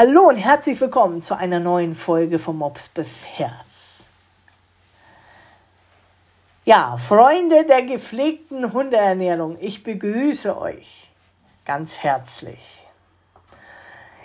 Hallo 0.00 0.28
und 0.28 0.36
herzlich 0.36 0.80
willkommen 0.80 1.22
zu 1.22 1.36
einer 1.36 1.58
neuen 1.58 1.92
Folge 1.92 2.38
vom 2.38 2.58
Mops 2.58 2.88
bis 2.88 3.26
Herz. 3.26 4.06
Ja, 6.64 6.96
Freunde 6.96 7.66
der 7.66 7.82
gepflegten 7.82 8.72
Hundeernährung, 8.72 9.58
ich 9.60 9.82
begrüße 9.82 10.56
euch 10.56 11.10
ganz 11.64 11.98
herzlich. 11.98 12.86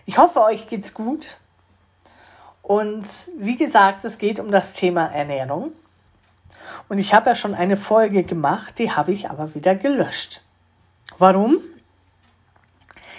Ich 0.05 0.19
hoffe, 0.19 0.41
euch 0.41 0.67
geht's 0.67 0.93
gut. 0.93 1.39
Und 2.61 3.07
wie 3.39 3.57
gesagt, 3.57 4.05
es 4.05 4.19
geht 4.19 4.39
um 4.39 4.51
das 4.51 4.75
Thema 4.75 5.07
Ernährung. 5.07 5.71
Und 6.87 6.99
ich 6.99 7.15
habe 7.15 7.31
ja 7.31 7.35
schon 7.35 7.55
eine 7.55 7.77
Folge 7.77 8.21
gemacht, 8.21 8.77
die 8.77 8.91
habe 8.91 9.11
ich 9.11 9.31
aber 9.31 9.55
wieder 9.55 9.73
gelöscht. 9.73 10.43
Warum? 11.17 11.57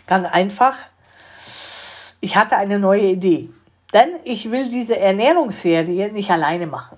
Ganz 0.07 0.29
einfach, 0.33 0.77
ich 2.25 2.37
hatte 2.37 2.57
eine 2.57 2.79
neue 2.79 3.03
Idee. 3.03 3.51
Denn 3.93 4.09
ich 4.25 4.51
will 4.51 4.71
diese 4.71 4.99
Ernährungsserie 4.99 6.11
nicht 6.11 6.31
alleine 6.31 6.67
machen. 6.67 6.97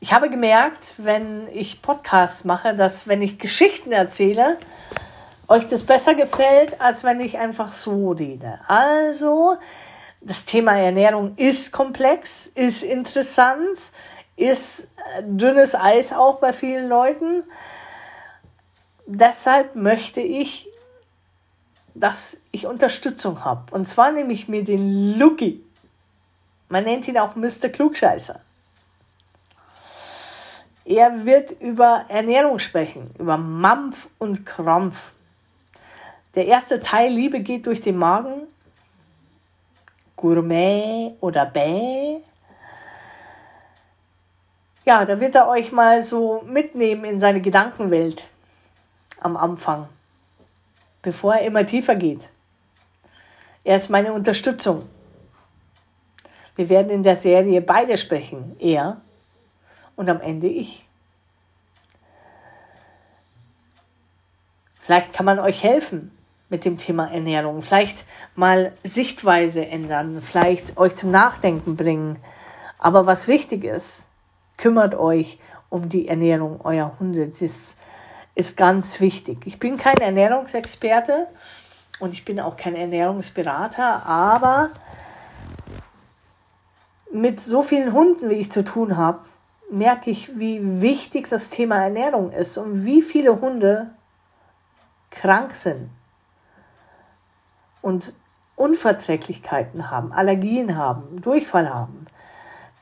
Ich 0.00 0.12
habe 0.12 0.28
gemerkt, 0.28 0.96
wenn 0.98 1.48
ich 1.50 1.80
Podcasts 1.80 2.44
mache, 2.44 2.74
dass 2.74 3.08
wenn 3.08 3.22
ich 3.22 3.38
Geschichten 3.38 3.92
erzähle, 3.92 4.58
euch 5.48 5.66
das 5.66 5.84
besser 5.84 6.14
gefällt, 6.14 6.78
als 6.78 7.04
wenn 7.04 7.20
ich 7.20 7.38
einfach 7.38 7.72
so 7.72 8.10
rede. 8.10 8.60
Also, 8.68 9.56
das 10.20 10.44
Thema 10.44 10.76
Ernährung 10.76 11.34
ist 11.36 11.72
komplex, 11.72 12.46
ist 12.48 12.82
interessant, 12.82 13.92
ist 14.36 14.88
dünnes 15.22 15.74
Eis 15.74 16.12
auch 16.12 16.38
bei 16.38 16.52
vielen 16.52 16.90
Leuten. 16.90 17.44
Deshalb 19.06 19.74
möchte 19.74 20.20
ich 20.20 20.68
dass 21.98 22.40
ich 22.52 22.66
Unterstützung 22.66 23.44
habe. 23.44 23.74
Und 23.74 23.86
zwar 23.86 24.12
nehme 24.12 24.32
ich 24.32 24.48
mir 24.48 24.62
den 24.64 25.18
Lucky. 25.18 25.62
Man 26.68 26.84
nennt 26.84 27.08
ihn 27.08 27.18
auch 27.18 27.36
Mr. 27.36 27.68
Klugscheißer. 27.68 28.40
Er 30.84 31.24
wird 31.24 31.50
über 31.60 32.04
Ernährung 32.08 32.58
sprechen, 32.58 33.10
über 33.18 33.36
Mampf 33.36 34.08
und 34.18 34.46
Krampf. 34.46 35.12
Der 36.34 36.46
erste 36.46 36.80
Teil 36.80 37.10
Liebe 37.10 37.40
geht 37.40 37.66
durch 37.66 37.80
den 37.80 37.96
Magen. 37.96 38.42
Gourmet 40.16 41.14
oder 41.20 41.46
Bäh. 41.46 42.20
Ja, 44.84 45.04
da 45.04 45.20
wird 45.20 45.34
er 45.34 45.48
euch 45.48 45.72
mal 45.72 46.02
so 46.02 46.42
mitnehmen 46.46 47.04
in 47.04 47.20
seine 47.20 47.40
Gedankenwelt 47.40 48.24
am 49.18 49.36
Anfang 49.36 49.88
bevor 51.06 51.34
er 51.34 51.46
immer 51.46 51.64
tiefer 51.64 51.94
geht. 51.94 52.26
Er 53.62 53.76
ist 53.76 53.90
meine 53.90 54.12
Unterstützung. 54.12 54.88
Wir 56.56 56.68
werden 56.68 56.90
in 56.90 57.04
der 57.04 57.14
Serie 57.14 57.60
beide 57.60 57.96
sprechen, 57.96 58.56
er 58.58 59.00
und 59.94 60.10
am 60.10 60.20
Ende 60.20 60.48
ich. 60.48 60.84
Vielleicht 64.80 65.12
kann 65.12 65.26
man 65.26 65.38
euch 65.38 65.62
helfen 65.62 66.10
mit 66.48 66.64
dem 66.64 66.76
Thema 66.76 67.12
Ernährung, 67.12 67.62
vielleicht 67.62 68.04
mal 68.34 68.72
Sichtweise 68.82 69.64
ändern, 69.64 70.20
vielleicht 70.20 70.76
euch 70.76 70.96
zum 70.96 71.12
Nachdenken 71.12 71.76
bringen. 71.76 72.18
Aber 72.80 73.06
was 73.06 73.28
wichtig 73.28 73.62
ist, 73.62 74.10
kümmert 74.56 74.96
euch 74.96 75.38
um 75.68 75.88
die 75.88 76.08
Ernährung 76.08 76.60
eurer 76.62 76.98
Hunde. 76.98 77.28
Das 77.28 77.76
ist 78.36 78.56
ganz 78.56 79.00
wichtig. 79.00 79.38
Ich 79.46 79.58
bin 79.58 79.78
kein 79.78 79.96
Ernährungsexperte 79.96 81.26
und 81.98 82.12
ich 82.12 82.24
bin 82.24 82.38
auch 82.38 82.56
kein 82.56 82.76
Ernährungsberater, 82.76 84.04
aber 84.06 84.70
mit 87.10 87.40
so 87.40 87.62
vielen 87.62 87.94
Hunden, 87.94 88.28
wie 88.28 88.34
ich 88.34 88.50
zu 88.50 88.62
tun 88.62 88.98
habe, 88.98 89.20
merke 89.70 90.10
ich, 90.10 90.38
wie 90.38 90.82
wichtig 90.82 91.28
das 91.28 91.48
Thema 91.48 91.82
Ernährung 91.82 92.30
ist 92.30 92.58
und 92.58 92.84
wie 92.84 93.00
viele 93.00 93.40
Hunde 93.40 93.90
krank 95.10 95.54
sind 95.54 95.88
und 97.80 98.14
Unverträglichkeiten 98.54 99.90
haben, 99.90 100.12
Allergien 100.12 100.76
haben, 100.76 101.22
Durchfall 101.22 101.72
haben 101.72 101.95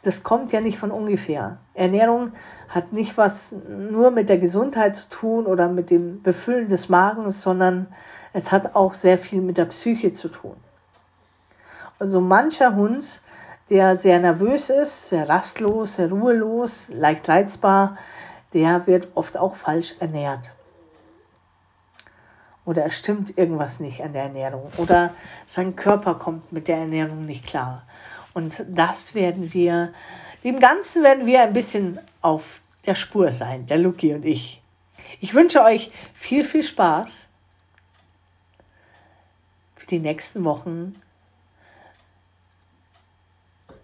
das 0.05 0.23
kommt 0.23 0.53
ja 0.53 0.61
nicht 0.61 0.79
von 0.79 0.91
ungefähr. 0.91 1.59
Ernährung 1.75 2.33
hat 2.69 2.93
nicht 2.93 3.17
was 3.17 3.55
nur 3.69 4.11
mit 4.11 4.29
der 4.29 4.39
Gesundheit 4.39 4.97
zu 4.97 5.09
tun 5.09 5.47
oder 5.47 5.69
mit 5.69 5.91
dem 5.91 6.23
Befüllen 6.23 6.69
des 6.69 6.89
Magens, 6.89 7.43
sondern 7.43 7.87
es 8.33 8.53
hat 8.53 8.75
auch 8.75 8.95
sehr 8.95 9.19
viel 9.19 9.41
mit 9.41 9.59
der 9.59 9.67
Psyche 9.67 10.13
zu 10.13 10.29
tun. 10.29 10.57
Also 11.99 12.21
mancher 12.21 12.75
Hund, 12.75 13.23
der 13.71 13.97
sehr 13.97 14.19
nervös 14.19 14.71
ist, 14.71 15.09
sehr 15.09 15.29
rastlos, 15.29 15.97
sehr 15.97 16.11
ruhelos, 16.11 16.91
leicht 16.91 17.29
reizbar, 17.29 17.97
der 18.53 18.87
wird 18.87 19.09
oft 19.15 19.37
auch 19.37 19.55
falsch 19.55 19.95
ernährt. 20.01 20.55
Oder 22.65 22.87
es 22.87 22.97
stimmt 22.97 23.37
irgendwas 23.37 23.79
nicht 23.81 24.03
an 24.03 24.13
der 24.13 24.25
Ernährung. 24.25 24.71
Oder 24.79 25.13
sein 25.47 25.77
Körper 25.77 26.15
kommt 26.15 26.51
mit 26.53 26.69
der 26.69 26.79
Ernährung 26.79 27.27
nicht 27.27 27.47
klar. 27.47 27.83
Und 28.35 28.65
das 28.69 29.15
werden 29.15 29.55
wir, 29.55 29.95
dem 30.43 30.59
Ganzen 30.59 31.03
werden 31.03 31.25
wir 31.25 31.43
ein 31.43 31.53
bisschen 31.53 32.01
auf 32.21 32.63
der 32.85 32.95
Spur 32.95 33.33
sein, 33.33 33.67
der 33.67 33.79
Luki 33.79 34.13
und 34.13 34.25
ich. 34.25 34.61
Ich 35.21 35.35
wünsche 35.35 35.63
euch 35.63 35.91
viel, 36.13 36.45
viel 36.45 36.63
Spaß 36.63 37.31
für 39.77 39.87
die 39.87 40.01
nächsten 40.01 40.45
Wochen 40.45 41.01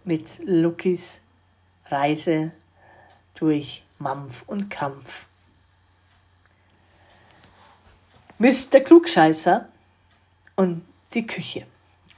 mit 0.04 0.40
Lukis 0.44 1.20
Reise 1.86 2.52
durch 3.34 3.82
Mampf 3.98 4.42
und 4.46 4.70
Kampf. 4.70 5.26
Mr. 8.38 8.80
Klugscheißer 8.80 9.68
und 10.56 10.84
die 11.12 11.26
Küche. 11.26 11.66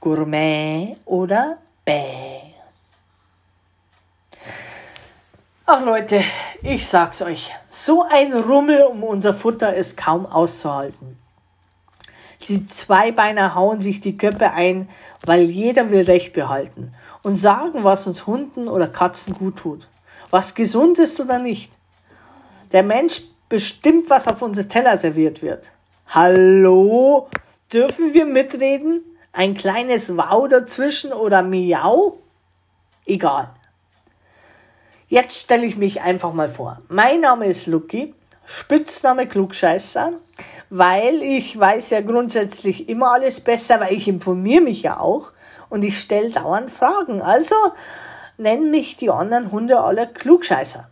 Gourmet 0.00 0.96
oder 1.04 1.58
Bäh. 1.84 2.42
Ach 5.66 5.80
Leute, 5.80 6.22
ich 6.62 6.86
sag's 6.86 7.22
euch, 7.22 7.52
so 7.68 8.04
ein 8.08 8.32
Rummel 8.32 8.82
um 8.82 9.02
unser 9.02 9.34
Futter 9.34 9.74
ist 9.74 9.96
kaum 9.96 10.26
auszuhalten. 10.26 11.18
Die 12.48 12.66
Zweibeiner 12.66 13.54
hauen 13.54 13.80
sich 13.80 14.00
die 14.00 14.16
Köpfe 14.16 14.50
ein, 14.50 14.88
weil 15.24 15.42
jeder 15.42 15.90
will 15.90 16.02
Recht 16.02 16.32
behalten 16.32 16.92
und 17.22 17.36
sagen, 17.36 17.84
was 17.84 18.06
uns 18.06 18.26
Hunden 18.26 18.68
oder 18.68 18.88
Katzen 18.88 19.34
gut 19.34 19.56
tut, 19.56 19.88
was 20.30 20.54
gesund 20.54 20.98
ist 20.98 21.18
oder 21.20 21.38
nicht. 21.38 21.72
Der 22.72 22.82
Mensch 22.82 23.22
bestimmt, 23.48 24.08
was 24.10 24.28
auf 24.28 24.42
unsere 24.42 24.68
Teller 24.68 24.98
serviert 24.98 25.42
wird. 25.42 25.70
Hallo? 26.06 27.28
Dürfen 27.72 28.12
wir 28.12 28.26
mitreden? 28.26 29.02
Ein 29.34 29.54
kleines 29.54 30.14
Wow 30.14 30.46
dazwischen 30.48 31.12
oder 31.14 31.42
Miau? 31.42 32.18
Egal. 33.06 33.48
Jetzt 35.08 35.38
stelle 35.38 35.64
ich 35.64 35.76
mich 35.76 36.02
einfach 36.02 36.34
mal 36.34 36.50
vor. 36.50 36.82
Mein 36.88 37.20
Name 37.20 37.46
ist 37.46 37.66
Lucky, 37.66 38.14
Spitzname 38.44 39.26
Klugscheißer, 39.26 40.12
weil 40.68 41.22
ich 41.22 41.58
weiß 41.58 41.90
ja 41.90 42.02
grundsätzlich 42.02 42.90
immer 42.90 43.12
alles 43.12 43.40
besser, 43.40 43.80
weil 43.80 43.94
ich 43.94 44.06
informiere 44.06 44.62
mich 44.62 44.82
ja 44.82 45.00
auch 45.00 45.32
und 45.70 45.82
ich 45.82 45.98
stelle 45.98 46.30
dauernd 46.30 46.70
Fragen. 46.70 47.22
Also 47.22 47.56
nennen 48.36 48.70
mich 48.70 48.96
die 48.96 49.08
anderen 49.08 49.50
Hunde 49.50 49.80
alle 49.80 50.08
Klugscheißer. 50.08 50.88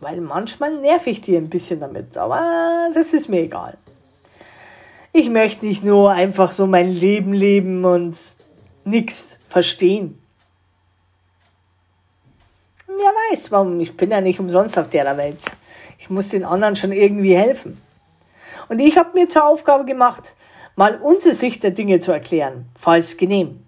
Weil 0.00 0.22
manchmal 0.22 0.78
nerv 0.78 1.06
ich 1.06 1.20
die 1.20 1.36
ein 1.36 1.50
bisschen 1.50 1.80
damit, 1.80 2.16
aber 2.16 2.88
das 2.94 3.12
ist 3.12 3.28
mir 3.28 3.42
egal. 3.42 3.76
Ich 5.12 5.28
möchte 5.28 5.66
nicht 5.66 5.82
nur 5.82 6.12
einfach 6.12 6.52
so 6.52 6.66
mein 6.66 6.88
Leben 6.92 7.32
leben 7.32 7.84
und 7.84 8.16
nichts 8.84 9.40
verstehen. 9.44 10.22
Wer 12.86 13.12
weiß, 13.30 13.50
warum. 13.50 13.80
Ich 13.80 13.96
bin 13.96 14.10
ja 14.10 14.20
nicht 14.20 14.38
umsonst 14.38 14.78
auf 14.78 14.88
der 14.88 15.16
Welt. 15.16 15.42
Ich 15.98 16.10
muss 16.10 16.28
den 16.28 16.44
anderen 16.44 16.76
schon 16.76 16.92
irgendwie 16.92 17.34
helfen. 17.34 17.80
Und 18.68 18.78
ich 18.78 18.96
habe 18.96 19.18
mir 19.18 19.28
zur 19.28 19.46
Aufgabe 19.46 19.84
gemacht, 19.84 20.36
mal 20.76 21.00
unsere 21.02 21.34
Sicht 21.34 21.64
der 21.64 21.72
Dinge 21.72 21.98
zu 21.98 22.12
erklären, 22.12 22.66
falls 22.76 23.16
genehm. 23.16 23.64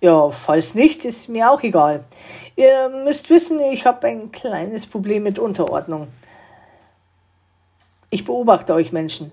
Ja, 0.00 0.30
falls 0.30 0.74
nicht, 0.74 1.04
ist 1.04 1.28
mir 1.28 1.50
auch 1.50 1.62
egal. 1.62 2.04
Ihr 2.56 2.88
müsst 3.04 3.30
wissen, 3.30 3.60
ich 3.60 3.86
habe 3.86 4.08
ein 4.08 4.32
kleines 4.32 4.86
Problem 4.86 5.22
mit 5.22 5.38
Unterordnung. 5.38 6.08
Ich 8.08 8.24
beobachte 8.24 8.74
euch 8.74 8.90
Menschen. 8.90 9.30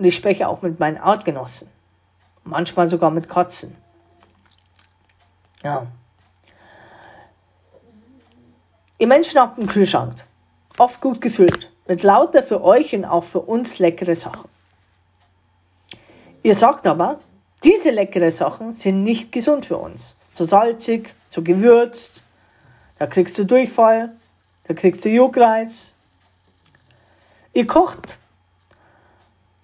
Und 0.00 0.06
ich 0.06 0.16
spreche 0.16 0.48
auch 0.48 0.62
mit 0.62 0.80
meinen 0.80 0.96
Artgenossen. 0.96 1.68
Manchmal 2.42 2.88
sogar 2.88 3.10
mit 3.10 3.28
Katzen. 3.28 3.76
Ja. 5.62 5.88
Ihr 8.96 9.06
Menschen 9.06 9.38
habt 9.38 9.58
einen 9.58 9.68
Kühlschrank. 9.68 10.14
Oft 10.78 11.02
gut 11.02 11.20
gefüllt. 11.20 11.70
Mit 11.86 12.02
lauter 12.02 12.42
für 12.42 12.64
euch 12.64 12.94
und 12.94 13.04
auch 13.04 13.24
für 13.24 13.40
uns 13.40 13.78
leckere 13.78 14.16
Sachen. 14.16 14.48
Ihr 16.42 16.54
sagt 16.54 16.86
aber, 16.86 17.20
Diese 17.62 17.90
leckeren 17.90 18.30
Sachen 18.30 18.72
sind 18.72 19.04
nicht 19.04 19.30
gesund 19.30 19.66
für 19.66 19.76
uns. 19.76 20.16
Zu 20.32 20.44
salzig, 20.44 21.14
zu 21.28 21.44
gewürzt, 21.44 22.24
da 22.98 23.06
kriegst 23.06 23.36
du 23.36 23.44
Durchfall, 23.44 24.16
da 24.64 24.72
kriegst 24.72 25.04
du 25.04 25.10
Juckreiz. 25.10 25.92
Ihr 27.52 27.66
kocht 27.66 28.16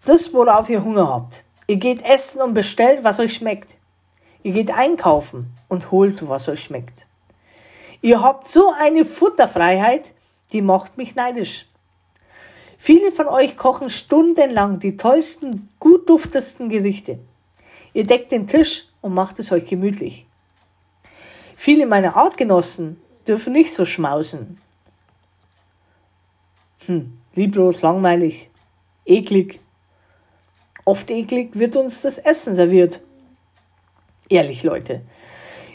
das, 0.08 0.32
worauf 0.32 0.68
ihr 0.68 0.82
Hunger 0.82 1.08
habt. 1.08 1.44
Ihr 1.66 1.76
geht 1.76 2.02
essen 2.02 2.40
und 2.40 2.54
bestellt, 2.54 3.02
was 3.02 3.18
euch 3.18 3.34
schmeckt. 3.34 3.76
Ihr 4.42 4.52
geht 4.52 4.70
einkaufen 4.70 5.56
und 5.68 5.90
holt, 5.90 6.28
was 6.28 6.48
euch 6.48 6.62
schmeckt. 6.62 7.06
Ihr 8.02 8.22
habt 8.22 8.46
so 8.46 8.72
eine 8.78 9.04
Futterfreiheit, 9.04 10.14
die 10.52 10.62
macht 10.62 10.96
mich 10.96 11.14
neidisch. 11.16 11.66
Viele 12.78 13.10
von 13.10 13.26
euch 13.26 13.56
kochen 13.56 13.90
stundenlang 13.90 14.78
die 14.78 14.96
tollsten, 14.96 15.68
gut 15.80 16.08
duftesten 16.08 16.68
Gerichte. 16.68 17.18
Ihr 17.94 18.06
deckt 18.06 18.30
den 18.30 18.46
Tisch 18.46 18.86
und 19.00 19.14
macht 19.14 19.38
es 19.38 19.50
euch 19.50 19.66
gemütlich. 19.66 20.26
Viele 21.56 21.86
meiner 21.86 22.16
Artgenossen 22.16 23.00
dürfen 23.26 23.54
nicht 23.54 23.72
so 23.72 23.84
schmausen. 23.84 24.60
Hm, 26.84 27.18
lieblos, 27.34 27.82
langweilig, 27.82 28.50
eklig. 29.04 29.60
Oft 30.86 31.10
eklig 31.10 31.56
wird 31.56 31.74
uns 31.74 32.02
das 32.02 32.16
Essen 32.16 32.54
serviert. 32.54 33.00
Ehrlich, 34.28 34.62
Leute. 34.62 35.02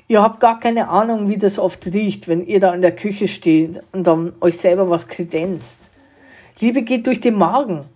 Ihr 0.08 0.22
habt 0.22 0.40
gar 0.40 0.60
keine 0.60 0.88
Ahnung, 0.88 1.28
wie 1.28 1.38
das 1.38 1.60
oft 1.60 1.86
riecht, 1.86 2.30
wenn 2.30 2.46
ihr 2.46 2.62
da 2.62 2.74
in 2.74 2.82
der 2.82 2.96
Küche 2.96 3.28
steht 3.28 3.84
und 3.92 4.08
dann 4.08 4.34
euch 4.40 4.58
selber 4.58 4.90
was 4.90 5.10
kredenzt. 5.10 5.90
Liebe 6.60 6.84
geht 6.84 7.08
durch 7.08 7.20
den 7.20 7.36
Magen. 7.36 7.90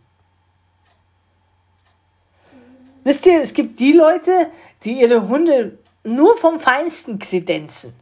Wisst 3.05 3.25
ihr, 3.27 3.41
es 3.41 3.53
gibt 3.53 3.79
die 3.79 3.93
Leute, 3.93 4.49
die 4.83 4.99
ihre 4.99 5.29
Hunde 5.29 5.77
nur 6.03 6.35
vom 6.35 6.59
Feinsten 6.59 7.17
kredenzen, 7.17 7.93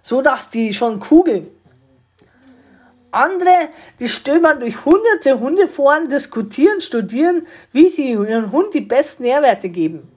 so 0.00 0.22
dass 0.22 0.48
die 0.48 0.72
schon 0.72 0.98
kugeln. 0.98 1.46
Andere, 3.12 3.68
die 4.00 4.08
stöbern 4.08 4.58
durch 4.58 4.84
hunderte 4.86 5.38
Hundeforen, 5.38 6.08
diskutieren, 6.08 6.80
studieren, 6.80 7.46
wie 7.70 7.88
sie 7.88 8.10
ihrem 8.10 8.50
Hund 8.52 8.72
die 8.72 8.80
besten 8.80 9.24
Nährwerte 9.24 9.68
geben. 9.68 10.10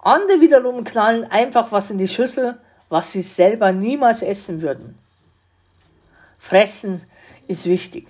Andere 0.00 0.40
wiederum 0.40 0.82
knallen 0.82 1.24
einfach 1.24 1.70
was 1.70 1.90
in 1.90 1.98
die 1.98 2.08
Schüssel, 2.08 2.58
was 2.88 3.12
sie 3.12 3.22
selber 3.22 3.70
niemals 3.70 4.22
essen 4.22 4.60
würden. 4.60 4.98
Fressen 6.38 7.04
ist 7.46 7.66
wichtig. 7.66 8.08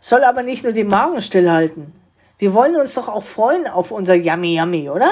Soll 0.00 0.24
aber 0.24 0.42
nicht 0.42 0.64
nur 0.64 0.72
den 0.72 0.88
Magen 0.88 1.22
stillhalten. 1.22 1.92
Wir 2.38 2.52
wollen 2.52 2.74
uns 2.74 2.94
doch 2.94 3.08
auch 3.08 3.22
freuen 3.22 3.68
auf 3.68 3.92
unser 3.92 4.14
Yummy 4.14 4.58
Yummy, 4.58 4.90
oder? 4.90 5.10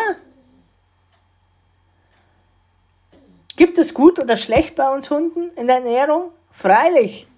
Gibt 3.62 3.78
es 3.78 3.94
gut 3.94 4.18
oder 4.18 4.36
schlecht 4.36 4.74
bei 4.74 4.92
uns 4.92 5.08
Hunden 5.08 5.52
in 5.54 5.68
der 5.68 5.76
Ernährung? 5.76 6.32
Freilich. 6.50 7.28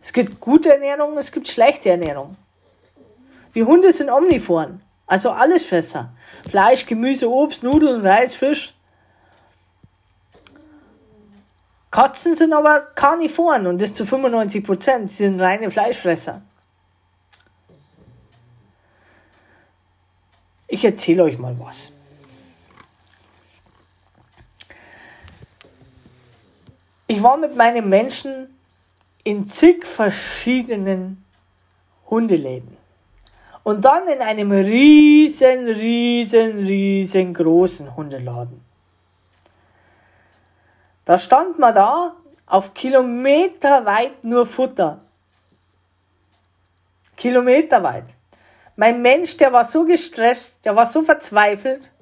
Es 0.00 0.12
gibt 0.12 0.40
gute 0.40 0.72
Ernährung, 0.72 1.16
es 1.18 1.30
gibt 1.30 1.46
schlechte 1.46 1.88
Ernährung. 1.90 2.36
Wir 3.52 3.64
Hunde 3.64 3.92
sind 3.92 4.10
Omnivoren, 4.10 4.82
also 5.06 5.30
Allesfresser. 5.30 6.12
Fleisch, 6.50 6.84
Gemüse, 6.84 7.30
Obst, 7.30 7.62
Nudeln, 7.62 8.04
Reis, 8.04 8.34
Fisch. 8.34 8.74
Katzen 11.92 12.34
sind 12.34 12.52
aber 12.52 12.80
Karnivoren 12.96 13.68
und 13.68 13.80
das 13.80 13.94
zu 13.94 14.04
95 14.04 14.64
Prozent. 14.64 15.10
Sie 15.12 15.28
sind 15.28 15.40
reine 15.40 15.70
Fleischfresser. 15.70 16.42
Ich 20.66 20.84
erzähle 20.84 21.22
euch 21.22 21.38
mal 21.38 21.54
was. 21.60 21.92
Ich 27.12 27.22
war 27.22 27.36
mit 27.36 27.54
meinen 27.56 27.90
Menschen 27.90 28.48
in 29.22 29.46
zig 29.46 29.86
verschiedenen 29.86 31.22
Hundeläden. 32.08 32.74
Und 33.64 33.84
dann 33.84 34.08
in 34.08 34.22
einem 34.22 34.50
riesen, 34.50 35.66
riesen, 35.66 36.60
riesengroßen 36.60 37.94
Hundeladen. 37.96 38.64
Da 41.04 41.18
stand 41.18 41.58
man 41.58 41.74
da 41.74 42.16
auf 42.46 42.72
Kilometer 42.72 43.84
weit 43.84 44.24
nur 44.24 44.46
Futter. 44.46 45.00
Kilometer 47.14 47.82
weit. 47.82 48.06
Mein 48.76 49.02
Mensch, 49.02 49.36
der 49.36 49.52
war 49.52 49.66
so 49.66 49.84
gestresst, 49.84 50.64
der 50.64 50.74
war 50.74 50.86
so 50.86 51.02
verzweifelt. 51.02 51.92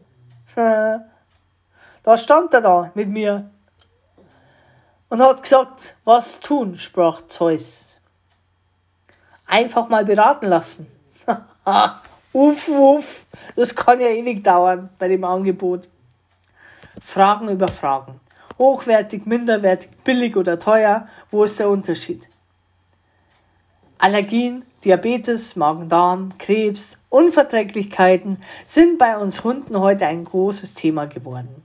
Da 2.02 2.16
stand 2.16 2.54
er 2.54 2.62
da 2.62 2.90
mit 2.94 3.10
mir 3.10 3.50
und 5.10 5.20
hat 5.20 5.42
gesagt, 5.42 5.96
was 6.04 6.40
tun, 6.40 6.78
sprach 6.78 7.26
Zeus. 7.26 7.98
Einfach 9.46 9.88
mal 9.88 10.04
beraten 10.04 10.46
lassen. 10.46 10.86
uff, 12.32 12.68
uff, 12.68 13.26
das 13.56 13.74
kann 13.74 14.00
ja 14.00 14.08
ewig 14.08 14.42
dauern 14.42 14.88
bei 14.98 15.08
dem 15.08 15.24
Angebot. 15.24 15.88
Fragen 17.00 17.48
über 17.48 17.68
Fragen. 17.68 18.20
Hochwertig, 18.56 19.26
minderwertig, 19.26 19.90
billig 20.04 20.36
oder 20.36 20.58
teuer, 20.58 21.08
wo 21.30 21.44
ist 21.44 21.58
der 21.58 21.68
Unterschied? 21.68 22.28
Allergien, 23.98 24.64
Diabetes, 24.84 25.56
Magen-Darm, 25.56 26.38
Krebs, 26.38 26.98
Unverträglichkeiten 27.08 28.42
sind 28.64 28.98
bei 28.98 29.16
uns 29.16 29.42
Hunden 29.44 29.78
heute 29.78 30.06
ein 30.06 30.24
großes 30.24 30.74
Thema 30.74 31.06
geworden. 31.06 31.62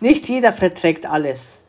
Nicht 0.00 0.28
jeder 0.28 0.52
verträgt 0.52 1.06
alles. 1.06 1.64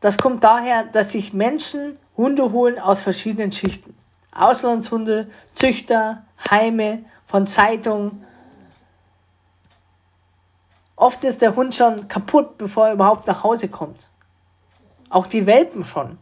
Das 0.00 0.16
kommt 0.18 0.42
daher, 0.42 0.84
dass 0.84 1.12
sich 1.12 1.32
Menschen 1.32 1.98
Hunde 2.16 2.52
holen 2.52 2.78
aus 2.78 3.02
verschiedenen 3.02 3.52
Schichten. 3.52 3.96
Auslandshunde, 4.32 5.30
Züchter, 5.54 6.24
Heime, 6.50 7.04
von 7.26 7.46
Zeitungen. 7.46 8.24
Oft 10.96 11.24
ist 11.24 11.42
der 11.42 11.54
Hund 11.56 11.74
schon 11.74 12.08
kaputt, 12.08 12.58
bevor 12.58 12.88
er 12.88 12.94
überhaupt 12.94 13.26
nach 13.26 13.44
Hause 13.44 13.68
kommt. 13.68 14.08
Auch 15.08 15.26
die 15.26 15.46
Welpen 15.46 15.84
schon. 15.84 16.18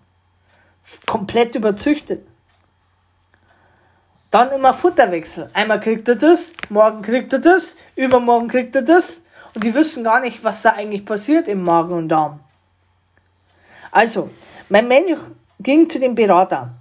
Komplett 1.07 1.55
überzüchtet. 1.55 2.27
Dann 4.31 4.51
immer 4.51 4.75
Futterwechsel. 4.75 5.51
Einmal 5.55 5.81
kriegt 5.81 6.09
er 6.09 6.17
das, 6.17 6.53
morgen 6.69 7.03
kriegt 7.03 7.33
er 7.33 7.39
das, 7.39 7.77
übermorgen 7.97 8.49
kriegt 8.49 8.77
er 8.77 8.83
das. 8.83 9.25
Und 9.55 9.65
die 9.65 9.75
wissen 9.75 10.05
gar 10.05 10.21
nicht, 10.21 10.45
was 10.45 10.63
da 10.63 10.71
eigentlich 10.71 11.07
passiert 11.07 11.49
im 11.49 11.65
Magen 11.65 11.95
und 11.95 12.09
Darm. 12.09 12.41
Also, 13.91 14.31
mein 14.69 14.89
Mensch 14.89 15.19
ging 15.61 15.89
zu 15.89 15.99
dem 15.99 16.15
Berater 16.15 16.75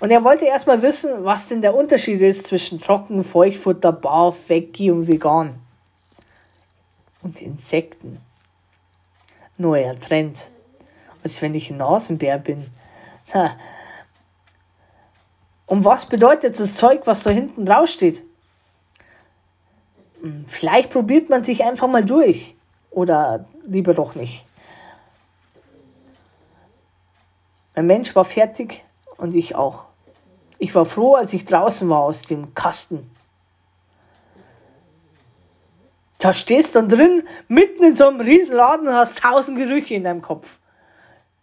und 0.00 0.10
er 0.10 0.24
wollte 0.24 0.44
erstmal 0.44 0.82
wissen, 0.82 1.24
was 1.24 1.48
denn 1.48 1.62
der 1.62 1.74
Unterschied 1.74 2.20
ist 2.20 2.46
zwischen 2.46 2.80
Trocken, 2.80 3.22
Feuchtfutter, 3.22 3.92
Barf, 3.92 4.48
Veggie 4.48 4.90
und 4.90 5.06
Vegan. 5.06 5.60
Und 7.22 7.40
Insekten. 7.40 8.20
Neuer 9.56 9.98
Trend. 9.98 10.50
Als 11.22 11.40
wenn 11.40 11.54
ich 11.54 11.70
ein 11.70 11.78
Nasenbär 11.78 12.38
bin. 12.38 12.66
Und 15.66 15.84
was 15.84 16.06
bedeutet 16.06 16.58
das 16.60 16.74
Zeug, 16.74 17.06
was 17.06 17.22
da 17.22 17.30
hinten 17.30 17.64
drauf 17.64 17.88
steht? 17.88 18.22
Hm, 20.20 20.44
vielleicht 20.46 20.90
probiert 20.90 21.30
man 21.30 21.44
sich 21.44 21.64
einfach 21.64 21.88
mal 21.88 22.04
durch. 22.04 22.54
Oder 22.90 23.46
lieber 23.64 23.94
doch 23.94 24.14
nicht. 24.14 24.44
Mein 27.74 27.86
Mensch 27.86 28.14
war 28.14 28.24
fertig 28.24 28.84
und 29.16 29.34
ich 29.34 29.54
auch. 29.54 29.86
Ich 30.58 30.74
war 30.74 30.84
froh, 30.84 31.14
als 31.14 31.32
ich 31.32 31.44
draußen 31.44 31.88
war 31.88 32.00
aus 32.00 32.22
dem 32.22 32.54
Kasten. 32.54 33.10
Da 36.18 36.32
stehst 36.32 36.74
du 36.74 36.78
dann 36.78 36.88
drin, 36.88 37.24
mitten 37.48 37.84
in 37.84 37.96
so 37.96 38.06
einem 38.06 38.20
Riesenladen 38.20 38.88
und 38.88 38.94
hast 38.94 39.18
tausend 39.18 39.58
Gerüche 39.58 39.94
in 39.94 40.04
deinem 40.04 40.22
Kopf. 40.22 40.58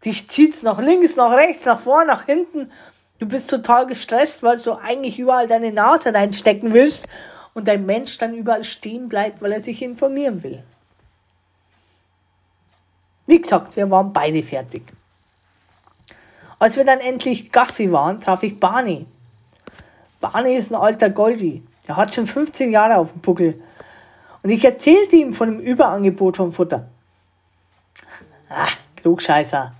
Dich 0.03 0.27
zieht's 0.27 0.63
nach 0.63 0.79
links, 0.79 1.15
nach 1.15 1.31
rechts, 1.33 1.65
nach 1.65 1.79
vorn, 1.79 2.07
nach 2.07 2.25
hinten. 2.25 2.71
Du 3.19 3.27
bist 3.27 3.49
total 3.49 3.85
gestresst, 3.85 4.41
weil 4.41 4.57
du 4.57 4.73
eigentlich 4.73 5.19
überall 5.19 5.47
deine 5.47 5.71
Nase 5.71 6.13
reinstecken 6.13 6.73
willst 6.73 7.07
und 7.53 7.67
dein 7.67 7.85
Mensch 7.85 8.17
dann 8.17 8.33
überall 8.33 8.63
stehen 8.63 9.09
bleibt, 9.09 9.41
weil 9.41 9.51
er 9.51 9.61
sich 9.61 9.83
informieren 9.83 10.41
will. 10.41 10.63
Wie 13.27 13.39
gesagt, 13.39 13.75
wir 13.75 13.91
waren 13.91 14.11
beide 14.11 14.41
fertig. 14.41 14.81
Als 16.61 16.77
wir 16.77 16.85
dann 16.85 16.99
endlich 16.99 17.51
Gassi 17.51 17.91
waren, 17.91 18.21
traf 18.21 18.43
ich 18.43 18.59
Barney. 18.59 19.07
Barney 20.19 20.53
ist 20.55 20.71
ein 20.71 20.79
alter 20.79 21.09
Goldie. 21.09 21.63
Der 21.87 21.97
hat 21.97 22.13
schon 22.13 22.27
15 22.27 22.69
Jahre 22.69 22.97
auf 22.97 23.13
dem 23.13 23.21
Buckel. 23.21 23.59
Und 24.43 24.51
ich 24.51 24.63
erzählte 24.63 25.15
ihm 25.15 25.33
von 25.33 25.49
dem 25.49 25.59
Überangebot 25.59 26.37
von 26.37 26.51
Futter. 26.51 26.87
Ah, 28.47 28.67
Klugscheißer. 28.95 29.73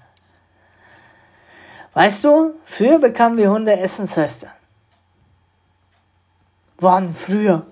Weißt 1.93 2.23
du, 2.23 2.55
früher 2.65 2.97
bekamen 2.97 3.37
wir 3.37 3.51
Hunde 3.51 3.77
Essensreste. 3.77 4.47
Wann 6.79 7.09
früher? 7.09 7.67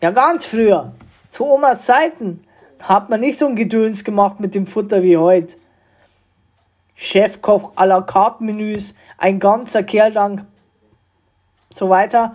Ja, 0.00 0.12
ganz 0.12 0.46
früher. 0.46 0.94
Zu 1.30 1.46
Omas 1.46 1.84
Zeiten 1.84 2.44
hat 2.80 3.10
man 3.10 3.18
nicht 3.18 3.40
so 3.40 3.48
ein 3.48 3.56
Gedöns 3.56 4.04
gemacht 4.04 4.38
mit 4.38 4.54
dem 4.54 4.68
Futter 4.68 5.02
wie 5.02 5.16
heute. 5.16 5.56
Chefkoch 6.96 7.72
à 7.76 7.86
la 7.86 8.00
carte 8.00 8.42
Menüs, 8.42 8.94
ein 9.18 9.38
ganzer 9.38 9.82
Kerl 9.82 10.12
lang, 10.12 10.46
so 11.70 11.90
weiter. 11.90 12.34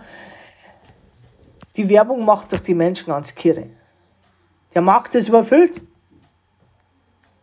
Die 1.76 1.88
Werbung 1.88 2.24
macht 2.24 2.52
doch 2.52 2.60
die 2.60 2.74
Menschen 2.74 3.06
ganz 3.06 3.34
kirre. 3.34 3.66
Der 4.74 4.82
Markt 4.82 5.14
ist 5.16 5.28
überfüllt. 5.28 5.82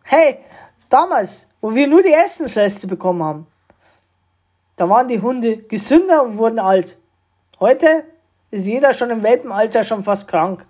Hey, 0.02 0.38
damals, 0.88 1.46
wo 1.60 1.74
wir 1.74 1.86
nur 1.86 2.02
die 2.02 2.12
Essensreste 2.12 2.86
bekommen 2.86 3.22
haben, 3.22 3.46
da 4.76 4.88
waren 4.88 5.08
die 5.08 5.20
Hunde 5.20 5.58
gesünder 5.58 6.24
und 6.24 6.38
wurden 6.38 6.58
alt. 6.58 6.98
Heute 7.60 8.04
ist 8.50 8.66
jeder 8.66 8.94
schon 8.94 9.10
im 9.10 9.22
Welpenalter 9.22 9.84
schon 9.84 10.02
fast 10.02 10.26
krank. 10.26 10.64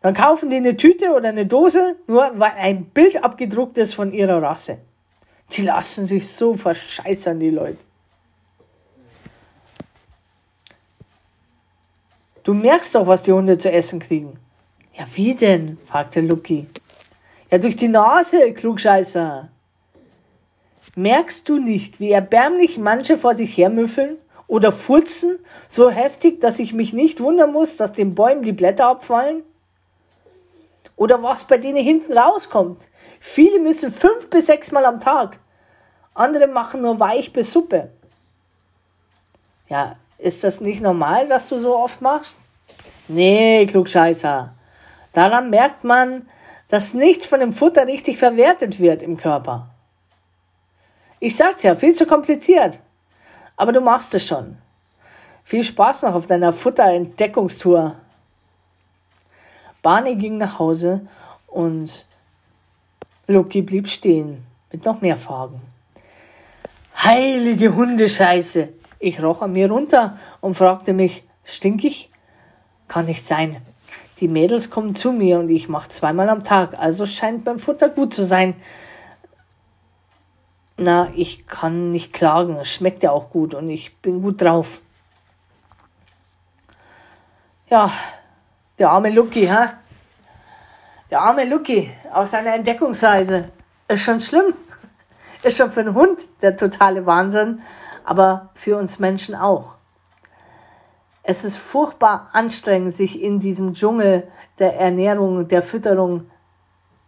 Dann 0.00 0.14
kaufen 0.14 0.48
die 0.48 0.56
eine 0.56 0.76
Tüte 0.76 1.12
oder 1.12 1.28
eine 1.28 1.46
Dose, 1.46 1.96
nur 2.06 2.32
weil 2.36 2.52
ein 2.56 2.86
Bild 2.86 3.22
abgedruckt 3.22 3.76
ist 3.78 3.94
von 3.94 4.12
ihrer 4.12 4.42
Rasse. 4.42 4.78
Die 5.52 5.62
lassen 5.62 6.06
sich 6.06 6.28
so 6.28 6.54
verscheißern, 6.54 7.38
die 7.38 7.50
Leute. 7.50 7.78
Du 12.42 12.54
merkst 12.54 12.94
doch, 12.94 13.06
was 13.06 13.22
die 13.22 13.32
Hunde 13.32 13.58
zu 13.58 13.70
essen 13.70 14.00
kriegen. 14.00 14.38
Ja, 14.96 15.04
wie 15.14 15.34
denn? 15.34 15.76
fragte 15.86 16.20
Lucky. 16.20 16.66
Ja, 17.50 17.58
durch 17.58 17.76
die 17.76 17.88
Nase, 17.88 18.54
Klugscheißer. 18.54 19.50
Merkst 20.94 21.48
du 21.48 21.58
nicht, 21.58 22.00
wie 22.00 22.10
erbärmlich 22.10 22.78
manche 22.78 23.16
vor 23.16 23.34
sich 23.34 23.56
hermüffeln 23.56 24.16
oder 24.46 24.72
furzen, 24.72 25.38
so 25.68 25.90
heftig, 25.90 26.40
dass 26.40 26.58
ich 26.58 26.72
mich 26.72 26.92
nicht 26.92 27.20
wundern 27.20 27.52
muss, 27.52 27.76
dass 27.76 27.92
den 27.92 28.14
Bäumen 28.14 28.42
die 28.42 28.52
Blätter 28.52 28.86
abfallen? 28.86 29.42
Oder 31.00 31.22
was 31.22 31.44
bei 31.44 31.56
denen 31.56 31.82
hinten 31.82 32.12
rauskommt. 32.12 32.88
Viele 33.20 33.58
müssen 33.58 33.90
fünf 33.90 34.28
bis 34.28 34.44
sechs 34.44 34.70
Mal 34.70 34.84
am 34.84 35.00
Tag. 35.00 35.40
Andere 36.12 36.46
machen 36.46 36.82
nur 36.82 37.00
Weich 37.00 37.32
bis 37.32 37.54
Suppe. 37.54 37.90
Ja, 39.70 39.96
ist 40.18 40.44
das 40.44 40.60
nicht 40.60 40.82
normal, 40.82 41.26
dass 41.26 41.48
du 41.48 41.58
so 41.58 41.74
oft 41.74 42.02
machst? 42.02 42.40
Nee, 43.08 43.64
Klugscheißer. 43.64 44.52
Daran 45.14 45.48
merkt 45.48 45.84
man, 45.84 46.28
dass 46.68 46.92
nichts 46.92 47.24
von 47.24 47.40
dem 47.40 47.54
Futter 47.54 47.86
richtig 47.86 48.18
verwertet 48.18 48.78
wird 48.78 49.00
im 49.00 49.16
Körper. 49.16 49.70
Ich 51.18 51.34
sag's 51.34 51.62
ja, 51.62 51.74
viel 51.76 51.94
zu 51.94 52.04
kompliziert. 52.04 52.78
Aber 53.56 53.72
du 53.72 53.80
machst 53.80 54.12
es 54.12 54.26
schon. 54.26 54.58
Viel 55.44 55.64
Spaß 55.64 56.02
noch 56.02 56.14
auf 56.14 56.26
deiner 56.26 56.52
Futterentdeckungstour. 56.52 57.96
Barney 59.82 60.16
ging 60.16 60.38
nach 60.38 60.58
Hause 60.58 61.06
und 61.46 62.06
Loki 63.26 63.62
blieb 63.62 63.88
stehen 63.88 64.44
mit 64.72 64.84
noch 64.84 65.00
mehr 65.00 65.16
Fragen. 65.16 65.60
Heilige 66.96 67.74
Hundescheiße! 67.74 68.68
Ich 68.98 69.22
roch 69.22 69.40
an 69.40 69.52
mir 69.52 69.70
runter 69.70 70.18
und 70.42 70.54
fragte 70.54 70.92
mich, 70.92 71.24
stinkig? 71.44 72.10
Kann 72.88 73.06
nicht 73.06 73.24
sein. 73.24 73.56
Die 74.20 74.28
Mädels 74.28 74.68
kommen 74.68 74.94
zu 74.94 75.12
mir 75.12 75.38
und 75.38 75.48
ich 75.48 75.68
mache 75.70 75.88
zweimal 75.88 76.28
am 76.28 76.44
Tag, 76.44 76.78
also 76.78 77.06
scheint 77.06 77.44
beim 77.44 77.58
Futter 77.58 77.88
gut 77.88 78.12
zu 78.12 78.22
sein. 78.22 78.54
Na, 80.76 81.10
ich 81.14 81.46
kann 81.46 81.90
nicht 81.90 82.12
klagen, 82.12 82.56
es 82.56 82.68
schmeckt 82.68 83.02
ja 83.02 83.12
auch 83.12 83.30
gut 83.30 83.54
und 83.54 83.70
ich 83.70 83.96
bin 83.98 84.20
gut 84.20 84.42
drauf. 84.42 84.82
Ja, 87.70 87.90
der 88.80 88.90
arme 88.90 89.10
Lucky, 89.10 89.46
hä? 89.46 89.68
Der 91.10 91.20
arme 91.20 91.44
Lucky 91.44 91.90
auf 92.12 92.28
seiner 92.28 92.54
Entdeckungsreise. 92.54 93.50
Ist 93.88 94.02
schon 94.02 94.20
schlimm. 94.20 94.54
Ist 95.42 95.58
schon 95.58 95.70
für 95.70 95.80
einen 95.80 95.94
Hund 95.94 96.18
der 96.40 96.56
totale 96.56 97.04
Wahnsinn, 97.04 97.60
aber 98.04 98.48
für 98.54 98.78
uns 98.78 98.98
Menschen 98.98 99.34
auch. 99.34 99.74
Es 101.22 101.44
ist 101.44 101.58
furchtbar 101.58 102.30
anstrengend, 102.32 102.94
sich 102.94 103.20
in 103.20 103.38
diesem 103.38 103.74
Dschungel 103.74 104.26
der 104.58 104.76
Ernährung, 104.80 105.46
der 105.46 105.62
Fütterung 105.62 106.30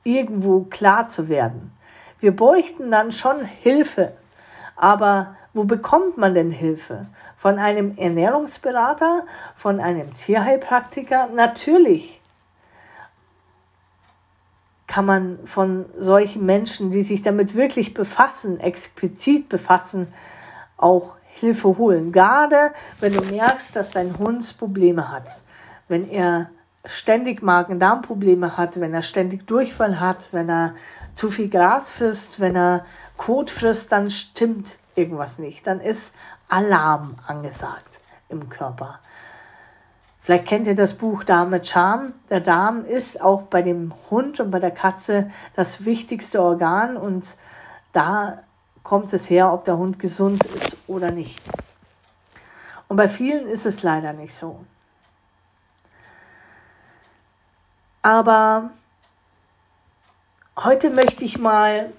irgendwo 0.04 0.64
klar 0.64 1.08
zu 1.08 1.30
werden. 1.30 1.72
Wir 2.20 2.36
bräuchten 2.36 2.90
dann 2.90 3.12
schon 3.12 3.44
Hilfe, 3.44 4.12
aber 4.76 5.36
wo 5.54 5.64
bekommt 5.64 6.16
man 6.16 6.34
denn 6.34 6.50
Hilfe? 6.50 7.06
Von 7.36 7.58
einem 7.58 7.96
Ernährungsberater? 7.98 9.26
Von 9.54 9.80
einem 9.80 10.14
Tierheilpraktiker? 10.14 11.28
Natürlich 11.34 12.20
kann 14.86 15.06
man 15.06 15.38
von 15.46 15.86
solchen 15.96 16.44
Menschen, 16.44 16.90
die 16.90 17.02
sich 17.02 17.22
damit 17.22 17.54
wirklich 17.54 17.94
befassen, 17.94 18.60
explizit 18.60 19.48
befassen, 19.48 20.12
auch 20.76 21.16
Hilfe 21.24 21.78
holen. 21.78 22.12
Gerade 22.12 22.72
wenn 23.00 23.14
du 23.14 23.22
merkst, 23.22 23.74
dass 23.74 23.90
dein 23.90 24.18
Hund 24.18 24.58
Probleme 24.58 25.10
hat. 25.10 25.28
Wenn 25.88 26.08
er 26.10 26.50
ständig 26.84 27.42
Magen-Darm-Probleme 27.42 28.56
hat, 28.56 28.80
wenn 28.80 28.92
er 28.92 29.02
ständig 29.02 29.46
Durchfall 29.46 30.00
hat, 30.00 30.32
wenn 30.32 30.50
er 30.50 30.74
zu 31.14 31.30
viel 31.30 31.48
Gras 31.48 31.90
frisst, 31.90 32.40
wenn 32.40 32.56
er 32.56 32.84
Kot 33.16 33.50
frisst, 33.50 33.92
dann 33.92 34.10
stimmt 34.10 34.78
irgendwas 34.94 35.38
nicht. 35.38 35.66
Dann 35.66 35.80
ist 35.80 36.14
Alarm 36.48 37.16
angesagt 37.26 38.00
im 38.28 38.48
Körper. 38.48 38.98
Vielleicht 40.20 40.46
kennt 40.46 40.66
ihr 40.68 40.76
das 40.76 40.94
Buch 40.94 41.24
Darm 41.24 41.50
mit 41.50 41.66
Charme. 41.66 42.14
Der 42.30 42.40
Darm 42.40 42.84
ist 42.84 43.20
auch 43.20 43.42
bei 43.42 43.62
dem 43.62 43.92
Hund 44.10 44.38
und 44.38 44.50
bei 44.52 44.60
der 44.60 44.70
Katze 44.70 45.30
das 45.56 45.84
wichtigste 45.84 46.40
Organ 46.40 46.96
und 46.96 47.36
da 47.92 48.38
kommt 48.82 49.12
es 49.12 49.28
her, 49.28 49.52
ob 49.52 49.64
der 49.64 49.76
Hund 49.76 49.98
gesund 49.98 50.44
ist 50.44 50.76
oder 50.86 51.10
nicht. 51.10 51.40
Und 52.88 52.96
bei 52.96 53.08
vielen 53.08 53.48
ist 53.48 53.66
es 53.66 53.82
leider 53.82 54.12
nicht 54.12 54.34
so. 54.34 54.64
Aber 58.02 58.70
heute 60.56 60.90
möchte 60.90 61.24
ich 61.24 61.38
mal 61.38 61.92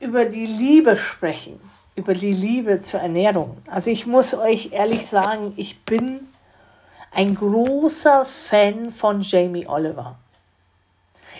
über 0.00 0.24
die 0.24 0.46
Liebe 0.46 0.96
sprechen, 0.96 1.60
über 1.94 2.14
die 2.14 2.32
Liebe 2.32 2.80
zur 2.80 3.00
Ernährung. 3.00 3.58
Also 3.66 3.90
ich 3.90 4.06
muss 4.06 4.34
euch 4.34 4.72
ehrlich 4.72 5.06
sagen, 5.06 5.52
ich 5.56 5.84
bin 5.84 6.28
ein 7.10 7.34
großer 7.34 8.24
Fan 8.24 8.90
von 8.90 9.20
Jamie 9.20 9.66
Oliver. 9.66 10.18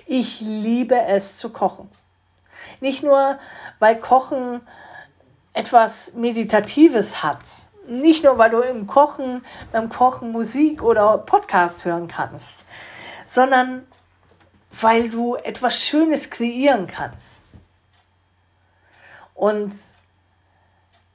Ich 0.06 0.40
liebe 0.40 1.00
es 1.00 1.38
zu 1.38 1.50
kochen. 1.50 1.88
Nicht 2.80 3.02
nur, 3.02 3.38
weil 3.78 3.96
Kochen 3.96 4.60
etwas 5.52 6.14
Meditatives 6.14 7.22
hat. 7.22 7.44
Nicht 7.86 8.24
nur, 8.24 8.38
weil 8.38 8.50
du 8.50 8.60
im 8.60 8.86
Kochen, 8.86 9.44
beim 9.70 9.88
Kochen 9.88 10.32
Musik 10.32 10.82
oder 10.82 11.18
Podcast 11.18 11.84
hören 11.84 12.08
kannst, 12.08 12.64
sondern 13.26 13.86
weil 14.80 15.08
du 15.08 15.36
etwas 15.36 15.82
Schönes 15.82 16.30
kreieren 16.30 16.86
kannst. 16.86 17.42
Und 19.34 19.72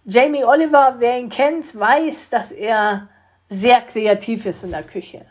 Jamie 0.10 0.46
Oliver, 0.46 0.96
wer 1.00 1.20
ihn 1.20 1.28
kennt, 1.28 1.78
weiß, 1.78 2.30
dass 2.30 2.54
er 2.54 3.10
sehr 3.50 3.82
kreativ 3.82 4.46
ist 4.46 4.64
in 4.64 4.72
der 4.72 4.84
Küche. 4.84 5.26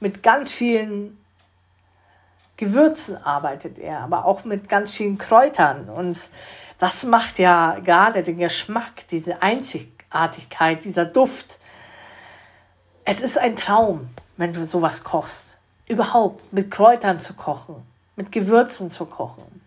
Mit 0.00 0.22
ganz 0.22 0.52
vielen 0.52 1.22
Gewürzen 2.56 3.22
arbeitet 3.22 3.78
er, 3.78 4.00
aber 4.00 4.24
auch 4.24 4.44
mit 4.44 4.70
ganz 4.70 4.94
vielen 4.94 5.18
Kräutern. 5.18 5.90
Und 5.90 6.30
das 6.78 7.04
macht 7.04 7.38
ja 7.38 7.78
gerade 7.84 8.22
den 8.22 8.38
Geschmack, 8.38 9.06
diese 9.10 9.42
Einzigartigkeit, 9.42 10.82
dieser 10.84 11.04
Duft. 11.04 11.58
Es 13.04 13.20
ist 13.20 13.36
ein 13.36 13.54
Traum, 13.56 14.08
wenn 14.38 14.54
du 14.54 14.64
sowas 14.64 15.04
kochst. 15.04 15.58
Überhaupt 15.86 16.54
mit 16.54 16.70
Kräutern 16.70 17.18
zu 17.18 17.34
kochen, 17.34 17.86
mit 18.16 18.32
Gewürzen 18.32 18.88
zu 18.88 19.04
kochen. 19.04 19.60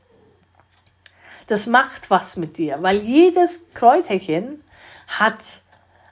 Das 1.51 1.67
macht 1.67 2.09
was 2.09 2.37
mit 2.37 2.57
dir, 2.57 2.81
weil 2.81 3.01
jedes 3.01 3.59
Kräuterchen 3.73 4.63
hat 5.09 5.63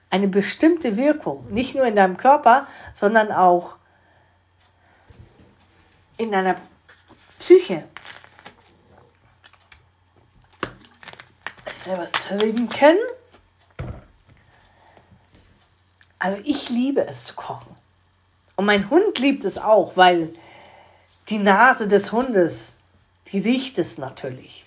eine 0.10 0.28
bestimmte 0.28 0.98
Wirkung, 0.98 1.50
nicht 1.50 1.76
nur 1.76 1.86
in 1.86 1.96
deinem 1.96 2.18
Körper, 2.18 2.68
sondern 2.92 3.32
auch 3.32 3.78
in 6.18 6.34
deiner 6.34 6.56
Psyche. 7.40 7.86
Ich 11.66 11.86
will 11.88 11.98
was 11.98 12.12
trinken. 12.12 12.98
Also 16.20 16.42
ich 16.44 16.68
liebe 16.70 17.08
es 17.08 17.28
zu 17.28 17.36
kochen. 17.36 17.74
Und 18.58 18.66
mein 18.66 18.90
Hund 18.90 19.20
liebt 19.20 19.46
es 19.46 19.58
auch, 19.58 19.96
weil 19.96 20.34
die 21.30 21.38
Nase 21.38 21.88
des 21.88 22.12
Hundes, 22.12 22.80
die 23.32 23.40
riecht 23.40 23.78
es 23.78 23.98
natürlich. 23.98 24.66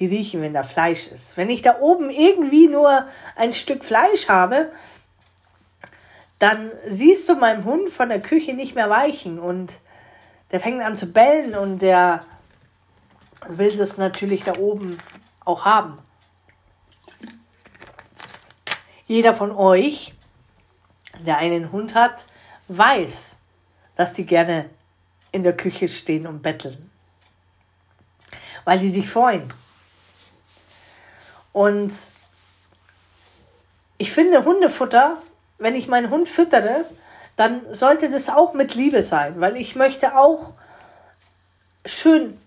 Die 0.00 0.06
riechen, 0.06 0.42
wenn 0.42 0.54
da 0.54 0.62
Fleisch 0.62 1.06
ist. 1.06 1.36
Wenn 1.36 1.50
ich 1.50 1.62
da 1.62 1.78
oben 1.78 2.10
irgendwie 2.10 2.68
nur 2.68 3.06
ein 3.36 3.52
Stück 3.52 3.84
Fleisch 3.84 4.28
habe, 4.28 4.72
dann 6.38 6.72
siehst 6.88 7.28
du 7.28 7.34
meinem 7.34 7.64
Hund 7.64 7.90
von 7.90 8.08
der 8.08 8.22
Küche 8.22 8.54
nicht 8.54 8.74
mehr 8.74 8.88
weichen 8.88 9.38
und 9.38 9.74
der 10.50 10.58
fängt 10.58 10.82
an 10.82 10.96
zu 10.96 11.06
bellen 11.06 11.54
und 11.54 11.80
der 11.80 12.24
will 13.46 13.76
das 13.76 13.98
natürlich 13.98 14.42
da 14.42 14.56
oben 14.58 14.98
auch 15.44 15.64
haben. 15.64 15.98
Jeder 19.06 19.34
von 19.34 19.52
euch, 19.52 20.14
der 21.26 21.38
einen 21.38 21.72
Hund 21.72 21.94
hat, 21.94 22.26
weiß, 22.68 23.38
dass 23.96 24.14
die 24.14 24.24
gerne 24.24 24.70
in 25.32 25.42
der 25.42 25.56
Küche 25.56 25.88
stehen 25.88 26.26
und 26.26 26.42
betteln. 26.42 26.90
Weil 28.64 28.78
die 28.78 28.90
sich 28.90 29.08
freuen. 29.08 29.52
Und 31.52 31.92
ich 33.98 34.12
finde 34.12 34.44
Hundefutter, 34.44 35.20
wenn 35.58 35.74
ich 35.74 35.88
meinen 35.88 36.10
Hund 36.10 36.28
füttere, 36.28 36.84
dann 37.36 37.62
sollte 37.74 38.08
das 38.08 38.28
auch 38.28 38.54
mit 38.54 38.74
Liebe 38.74 39.02
sein, 39.02 39.40
weil 39.40 39.56
ich 39.56 39.74
möchte 39.76 40.16
auch 40.16 40.54
schön 41.84 42.38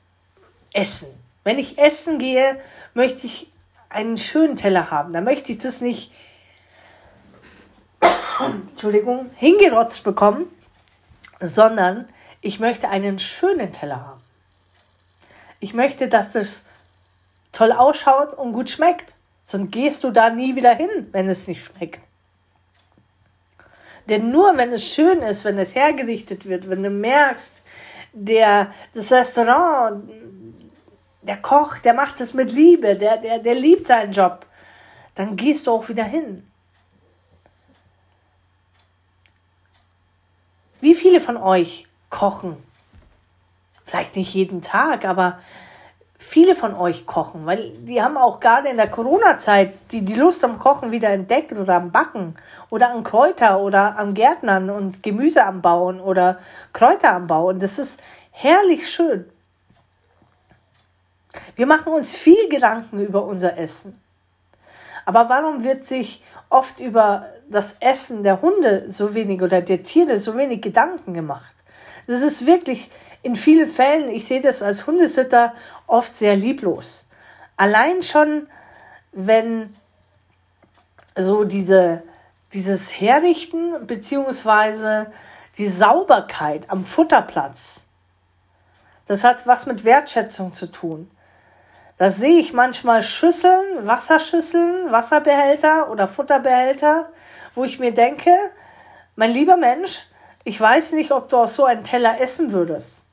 essen. 0.73 1.07
Wenn 1.43 1.59
ich 1.59 1.77
essen 1.77 2.19
gehe, 2.19 2.61
möchte 2.93 3.27
ich 3.27 3.51
einen 3.89 4.17
schönen 4.17 4.55
Teller 4.55 4.91
haben. 4.91 5.13
Da 5.13 5.21
möchte 5.21 5.51
ich 5.51 5.59
das 5.59 5.81
nicht, 5.81 6.11
Entschuldigung, 8.39 9.29
hingerotzt 9.35 10.03
bekommen, 10.03 10.47
sondern 11.39 12.07
ich 12.41 12.59
möchte 12.59 12.89
einen 12.89 13.19
schönen 13.19 13.71
Teller 13.73 14.05
haben. 14.05 14.21
Ich 15.59 15.73
möchte, 15.73 16.07
dass 16.07 16.31
das 16.31 16.63
toll 17.53 17.71
ausschaut 17.71 18.33
und 18.33 18.51
gut 18.51 18.69
schmeckt. 18.69 19.15
Sonst 19.43 19.71
gehst 19.71 20.03
du 20.03 20.11
da 20.11 20.29
nie 20.29 20.55
wieder 20.55 20.75
hin, 20.75 21.07
wenn 21.11 21.29
es 21.29 21.47
nicht 21.47 21.63
schmeckt. 21.63 22.01
Denn 24.09 24.31
nur 24.31 24.57
wenn 24.57 24.73
es 24.73 24.93
schön 24.93 25.19
ist, 25.21 25.45
wenn 25.45 25.57
es 25.57 25.75
hergerichtet 25.75 26.45
wird, 26.45 26.69
wenn 26.69 26.83
du 26.83 26.89
merkst, 26.89 27.61
der, 28.11 28.73
das 28.93 29.11
Restaurant, 29.11 30.09
der 31.21 31.37
Koch, 31.37 31.77
der 31.79 31.93
macht 31.93 32.19
es 32.19 32.33
mit 32.33 32.51
Liebe, 32.51 32.97
der, 32.97 33.17
der, 33.17 33.39
der 33.39 33.55
liebt 33.55 33.85
seinen 33.85 34.11
Job, 34.11 34.45
dann 35.15 35.35
gehst 35.35 35.67
du 35.67 35.71
auch 35.71 35.87
wieder 35.87 36.03
hin. 36.03 36.45
Wie 40.81 40.93
viele 40.93 41.21
von 41.21 41.37
euch 41.37 41.87
kochen? 42.09 42.57
Vielleicht 43.85 44.15
nicht 44.15 44.33
jeden 44.33 44.61
Tag, 44.61 45.05
aber 45.05 45.39
viele 46.23 46.55
von 46.55 46.73
euch 46.73 47.05
kochen, 47.05 47.45
weil 47.45 47.71
die 47.79 48.01
haben 48.01 48.15
auch 48.15 48.39
gerade 48.39 48.69
in 48.69 48.77
der 48.77 48.89
Corona-Zeit 48.89 49.73
die, 49.91 50.05
die 50.05 50.15
Lust 50.15 50.43
am 50.45 50.57
Kochen 50.57 50.91
wieder 50.91 51.09
entdeckt 51.09 51.51
oder 51.51 51.75
am 51.75 51.91
Backen 51.91 52.35
oder 52.69 52.91
an 52.91 53.03
Kräuter 53.03 53.59
oder 53.59 53.99
am 53.99 54.13
Gärtnern 54.13 54.69
und 54.69 55.03
Gemüse 55.03 55.43
anbauen 55.43 55.99
oder 55.99 56.39
Kräuter 56.71 57.13
anbauen. 57.13 57.59
Das 57.59 57.77
ist 57.77 57.99
herrlich 58.31 58.89
schön. 58.89 59.29
Wir 61.55 61.65
machen 61.65 61.91
uns 61.91 62.15
viel 62.15 62.47
Gedanken 62.49 63.01
über 63.01 63.25
unser 63.25 63.57
Essen. 63.57 63.99
Aber 65.05 65.27
warum 65.27 65.65
wird 65.65 65.83
sich 65.83 66.23
oft 66.49 66.79
über 66.79 67.27
das 67.49 67.75
Essen 67.81 68.23
der 68.23 68.41
Hunde 68.41 68.85
so 68.87 69.13
wenig 69.13 69.41
oder 69.41 69.61
der 69.61 69.83
Tiere 69.83 70.17
so 70.17 70.37
wenig 70.37 70.61
Gedanken 70.61 71.13
gemacht? 71.13 71.53
Das 72.07 72.21
ist 72.21 72.45
wirklich 72.45 72.89
in 73.21 73.35
vielen 73.35 73.69
Fällen, 73.69 74.09
ich 74.09 74.25
sehe 74.25 74.41
das 74.41 74.61
als 74.61 74.85
Hundesitter 74.85 75.53
oft 75.87 76.15
sehr 76.15 76.35
lieblos. 76.35 77.07
Allein 77.55 78.01
schon, 78.01 78.47
wenn 79.11 79.75
so 81.15 81.43
diese, 81.43 82.03
dieses 82.51 82.99
Herrichten 82.99 83.87
beziehungsweise 83.87 85.11
die 85.57 85.67
Sauberkeit 85.67 86.69
am 86.69 86.85
Futterplatz, 86.85 87.85
das 89.07 89.23
hat 89.23 89.45
was 89.47 89.65
mit 89.65 89.83
Wertschätzung 89.83 90.53
zu 90.53 90.71
tun. 90.71 91.09
Da 91.97 92.09
sehe 92.09 92.39
ich 92.39 92.53
manchmal 92.53 93.03
Schüsseln, 93.03 93.85
Wasserschüsseln, 93.85 94.91
Wasserbehälter 94.91 95.91
oder 95.91 96.07
Futterbehälter, 96.07 97.09
wo 97.53 97.63
ich 97.63 97.79
mir 97.79 97.93
denke, 97.93 98.35
mein 99.15 99.31
lieber 99.31 99.57
Mensch, 99.57 100.07
ich 100.43 100.59
weiß 100.59 100.93
nicht, 100.93 101.11
ob 101.11 101.29
du 101.29 101.37
aus 101.37 101.55
so 101.55 101.65
einem 101.65 101.83
Teller 101.83 102.19
essen 102.19 102.51
würdest. 102.51 103.05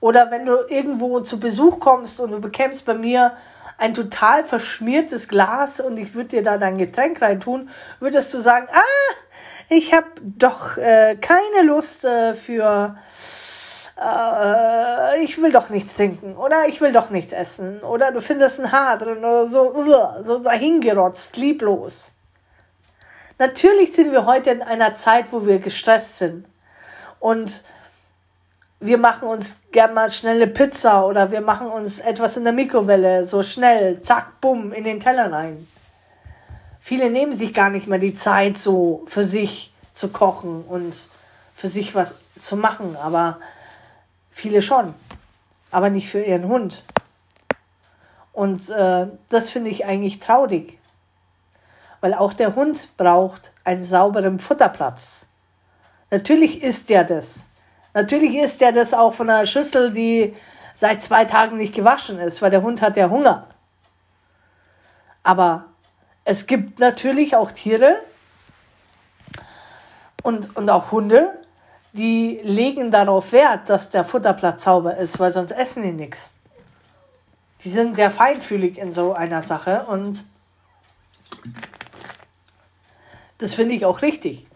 Oder 0.00 0.30
wenn 0.30 0.46
du 0.46 0.56
irgendwo 0.68 1.20
zu 1.20 1.38
Besuch 1.38 1.78
kommst 1.78 2.20
und 2.20 2.32
du 2.32 2.40
bekämst 2.40 2.84
bei 2.84 2.94
mir 2.94 3.32
ein 3.78 3.94
total 3.94 4.44
verschmiertes 4.44 5.28
Glas 5.28 5.80
und 5.80 5.96
ich 5.96 6.14
würde 6.14 6.28
dir 6.28 6.42
da 6.42 6.58
dein 6.58 6.76
Getränk 6.76 7.22
reintun, 7.22 7.70
würdest 8.00 8.34
du 8.34 8.40
sagen, 8.40 8.68
ah, 8.72 9.14
ich 9.68 9.92
habe 9.94 10.08
doch 10.20 10.76
äh, 10.76 11.16
keine 11.20 11.66
Lust 11.66 12.04
äh, 12.04 12.34
für, 12.34 12.96
äh, 13.96 15.22
ich 15.22 15.40
will 15.40 15.52
doch 15.52 15.70
nichts 15.70 15.94
trinken 15.94 16.36
oder 16.36 16.66
ich 16.68 16.80
will 16.80 16.92
doch 16.92 17.10
nichts 17.10 17.32
essen 17.32 17.80
oder 17.82 18.12
du 18.12 18.20
findest 18.20 18.60
ein 18.60 18.72
Haar 18.72 18.98
drin 18.98 19.18
oder 19.18 19.46
so, 19.46 19.72
so 20.20 20.38
dahingerotzt, 20.40 21.36
lieblos. 21.36 22.12
Natürlich 23.38 23.92
sind 23.92 24.12
wir 24.12 24.26
heute 24.26 24.50
in 24.50 24.62
einer 24.62 24.94
Zeit, 24.94 25.32
wo 25.32 25.46
wir 25.46 25.58
gestresst 25.58 26.18
sind. 26.18 26.46
Und 27.20 27.62
wir 28.80 28.98
machen 28.98 29.28
uns 29.28 29.58
gern 29.70 29.94
mal 29.94 30.10
schnell 30.10 30.42
eine 30.42 30.48
Pizza 30.48 31.06
oder 31.06 31.30
wir 31.30 31.40
machen 31.40 31.68
uns 31.68 32.00
etwas 32.00 32.36
in 32.36 32.44
der 32.44 32.52
Mikrowelle, 32.52 33.24
so 33.24 33.42
schnell, 33.42 34.00
zack, 34.00 34.40
bumm, 34.40 34.72
in 34.72 34.84
den 34.84 34.98
Teller 34.98 35.32
rein. 35.32 35.66
Viele 36.80 37.10
nehmen 37.10 37.32
sich 37.32 37.54
gar 37.54 37.70
nicht 37.70 37.86
mehr 37.86 38.00
die 38.00 38.16
Zeit, 38.16 38.58
so 38.58 39.04
für 39.06 39.22
sich 39.22 39.72
zu 39.92 40.08
kochen 40.08 40.64
und 40.64 40.92
für 41.54 41.68
sich 41.68 41.94
was 41.94 42.14
zu 42.40 42.56
machen, 42.56 42.96
aber 42.96 43.38
viele 44.32 44.62
schon, 44.62 44.94
aber 45.70 45.90
nicht 45.90 46.10
für 46.10 46.20
ihren 46.20 46.48
Hund. 46.48 46.82
Und 48.32 48.68
äh, 48.70 49.06
das 49.28 49.50
finde 49.50 49.70
ich 49.70 49.84
eigentlich 49.84 50.18
traurig 50.18 50.78
weil 52.02 52.12
auch 52.14 52.34
der 52.34 52.54
Hund 52.56 52.96
braucht 52.98 53.52
einen 53.64 53.84
sauberen 53.84 54.40
Futterplatz. 54.40 55.26
Natürlich 56.10 56.62
isst 56.62 56.90
er 56.90 57.04
das. 57.04 57.48
Natürlich 57.94 58.34
isst 58.34 58.60
er 58.60 58.72
das 58.72 58.92
auch 58.92 59.14
von 59.14 59.30
einer 59.30 59.46
Schüssel, 59.46 59.92
die 59.92 60.34
seit 60.74 61.02
zwei 61.02 61.24
Tagen 61.24 61.56
nicht 61.56 61.74
gewaschen 61.74 62.18
ist, 62.18 62.42
weil 62.42 62.50
der 62.50 62.62
Hund 62.62 62.82
hat 62.82 62.96
ja 62.96 63.08
Hunger. 63.08 63.46
Aber 65.22 65.66
es 66.24 66.46
gibt 66.46 66.80
natürlich 66.80 67.36
auch 67.36 67.52
Tiere 67.52 67.94
und, 70.24 70.56
und 70.56 70.68
auch 70.70 70.90
Hunde, 70.90 71.38
die 71.92 72.40
legen 72.42 72.90
darauf 72.90 73.30
Wert, 73.32 73.68
dass 73.68 73.90
der 73.90 74.04
Futterplatz 74.04 74.64
sauber 74.64 74.96
ist, 74.96 75.20
weil 75.20 75.30
sonst 75.30 75.52
essen 75.52 75.84
die 75.84 75.92
nichts. 75.92 76.34
Die 77.60 77.68
sind 77.68 77.94
sehr 77.94 78.10
feinfühlig 78.10 78.76
in 78.76 78.90
so 78.90 79.12
einer 79.12 79.42
Sache 79.42 79.86
und 79.86 80.24
das 83.42 83.54
finde 83.54 83.74
ich 83.74 83.84
auch 83.84 84.02
richtig. 84.02 84.46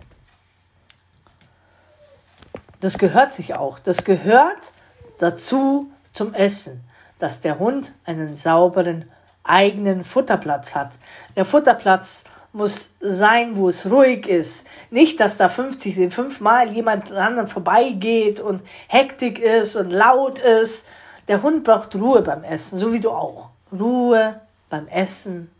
Das 2.78 2.98
gehört 2.98 3.34
sich 3.34 3.56
auch. 3.56 3.80
Das 3.80 4.04
gehört 4.04 4.72
dazu 5.18 5.90
zum 6.12 6.32
Essen, 6.34 6.84
dass 7.18 7.40
der 7.40 7.58
Hund 7.58 7.92
einen 8.04 8.32
sauberen 8.32 9.10
eigenen 9.42 10.04
Futterplatz 10.04 10.76
hat. 10.76 10.92
Der 11.34 11.44
Futterplatz 11.44 12.22
muss 12.52 12.90
sein, 13.00 13.56
wo 13.56 13.68
es 13.68 13.90
ruhig 13.90 14.28
ist. 14.28 14.68
Nicht, 14.90 15.18
dass 15.18 15.36
da 15.36 15.48
50, 15.48 16.14
fünfmal 16.14 16.72
jemand 16.72 17.10
anderen 17.10 17.48
vorbeigeht 17.48 18.38
und 18.38 18.62
Hektik 18.86 19.40
ist 19.40 19.74
und 19.74 19.90
laut 19.90 20.38
ist. 20.38 20.86
Der 21.26 21.42
Hund 21.42 21.64
braucht 21.64 21.96
Ruhe 21.96 22.22
beim 22.22 22.44
Essen, 22.44 22.78
so 22.78 22.92
wie 22.92 23.00
du 23.00 23.10
auch. 23.10 23.50
Ruhe 23.72 24.40
beim 24.70 24.86
Essen, 24.86 25.50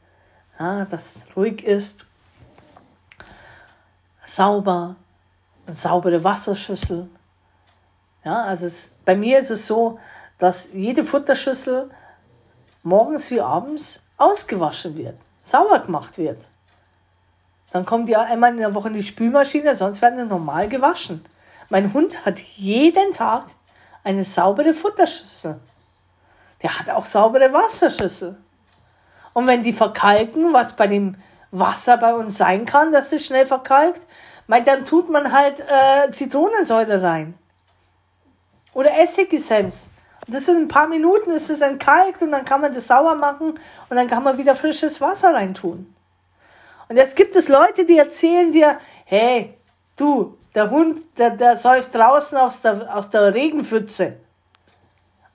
ja, 0.60 0.84
dass 0.84 1.16
es 1.16 1.36
ruhig 1.36 1.64
ist 1.64 2.05
sauber, 4.26 4.96
saubere 5.66 6.22
Wasserschüssel. 6.22 7.08
Ja, 8.24 8.42
also 8.42 8.66
es, 8.66 8.90
bei 9.04 9.16
mir 9.16 9.38
ist 9.38 9.50
es 9.50 9.66
so, 9.66 9.98
dass 10.38 10.70
jede 10.72 11.04
Futterschüssel 11.04 11.90
morgens 12.82 13.30
wie 13.30 13.40
abends 13.40 14.02
ausgewaschen 14.18 14.96
wird, 14.96 15.16
sauber 15.42 15.78
gemacht 15.78 16.18
wird. 16.18 16.48
Dann 17.70 17.86
kommt 17.86 18.08
ja 18.08 18.22
einmal 18.22 18.52
in 18.52 18.58
der 18.58 18.74
Woche 18.74 18.88
in 18.88 18.94
die 18.94 19.02
Spülmaschine, 19.02 19.74
sonst 19.74 20.02
werden 20.02 20.18
sie 20.18 20.26
normal 20.26 20.68
gewaschen. 20.68 21.24
Mein 21.68 21.92
Hund 21.92 22.24
hat 22.24 22.38
jeden 22.38 23.10
Tag 23.12 23.46
eine 24.04 24.24
saubere 24.24 24.72
Futterschüssel. 24.72 25.58
Der 26.62 26.78
hat 26.78 26.90
auch 26.90 27.06
saubere 27.06 27.52
Wasserschüssel. 27.52 28.36
Und 29.32 29.46
wenn 29.46 29.62
die 29.62 29.72
verkalken, 29.72 30.52
was 30.52 30.74
bei 30.74 30.86
dem 30.86 31.16
Wasser 31.50 31.96
bei 31.96 32.14
uns 32.14 32.36
sein 32.36 32.66
kann, 32.66 32.92
dass 32.92 33.12
es 33.12 33.24
schnell 33.24 33.46
verkalkt, 33.46 34.02
weil 34.46 34.62
dann 34.62 34.84
tut 34.84 35.08
man 35.10 35.32
halt 35.32 35.60
äh, 35.60 36.10
Zitronensäure 36.10 37.02
rein. 37.02 37.34
Oder 38.72 38.98
Essigessenz. 38.98 39.92
Das 40.28 40.46
sind 40.46 40.58
ein 40.58 40.68
paar 40.68 40.88
Minuten, 40.88 41.30
ist 41.30 41.50
es 41.50 41.60
entkalkt 41.60 42.20
und 42.22 42.32
dann 42.32 42.44
kann 42.44 42.60
man 42.60 42.72
das 42.72 42.88
sauber 42.88 43.14
machen 43.14 43.54
und 43.88 43.96
dann 43.96 44.08
kann 44.08 44.24
man 44.24 44.38
wieder 44.38 44.56
frisches 44.56 45.00
Wasser 45.00 45.32
reintun. 45.32 45.94
Und 46.88 46.96
jetzt 46.96 47.16
gibt 47.16 47.34
es 47.36 47.48
Leute, 47.48 47.84
die 47.84 47.98
erzählen 47.98 48.50
dir, 48.52 48.78
hey, 49.04 49.56
du, 49.96 50.36
der 50.54 50.70
Hund, 50.70 51.00
der, 51.18 51.30
der 51.30 51.56
säuft 51.56 51.94
draußen 51.94 52.36
aus 52.38 52.60
der, 52.60 52.94
aus 52.94 53.10
der 53.10 53.34
Regenpfütze. 53.34 54.16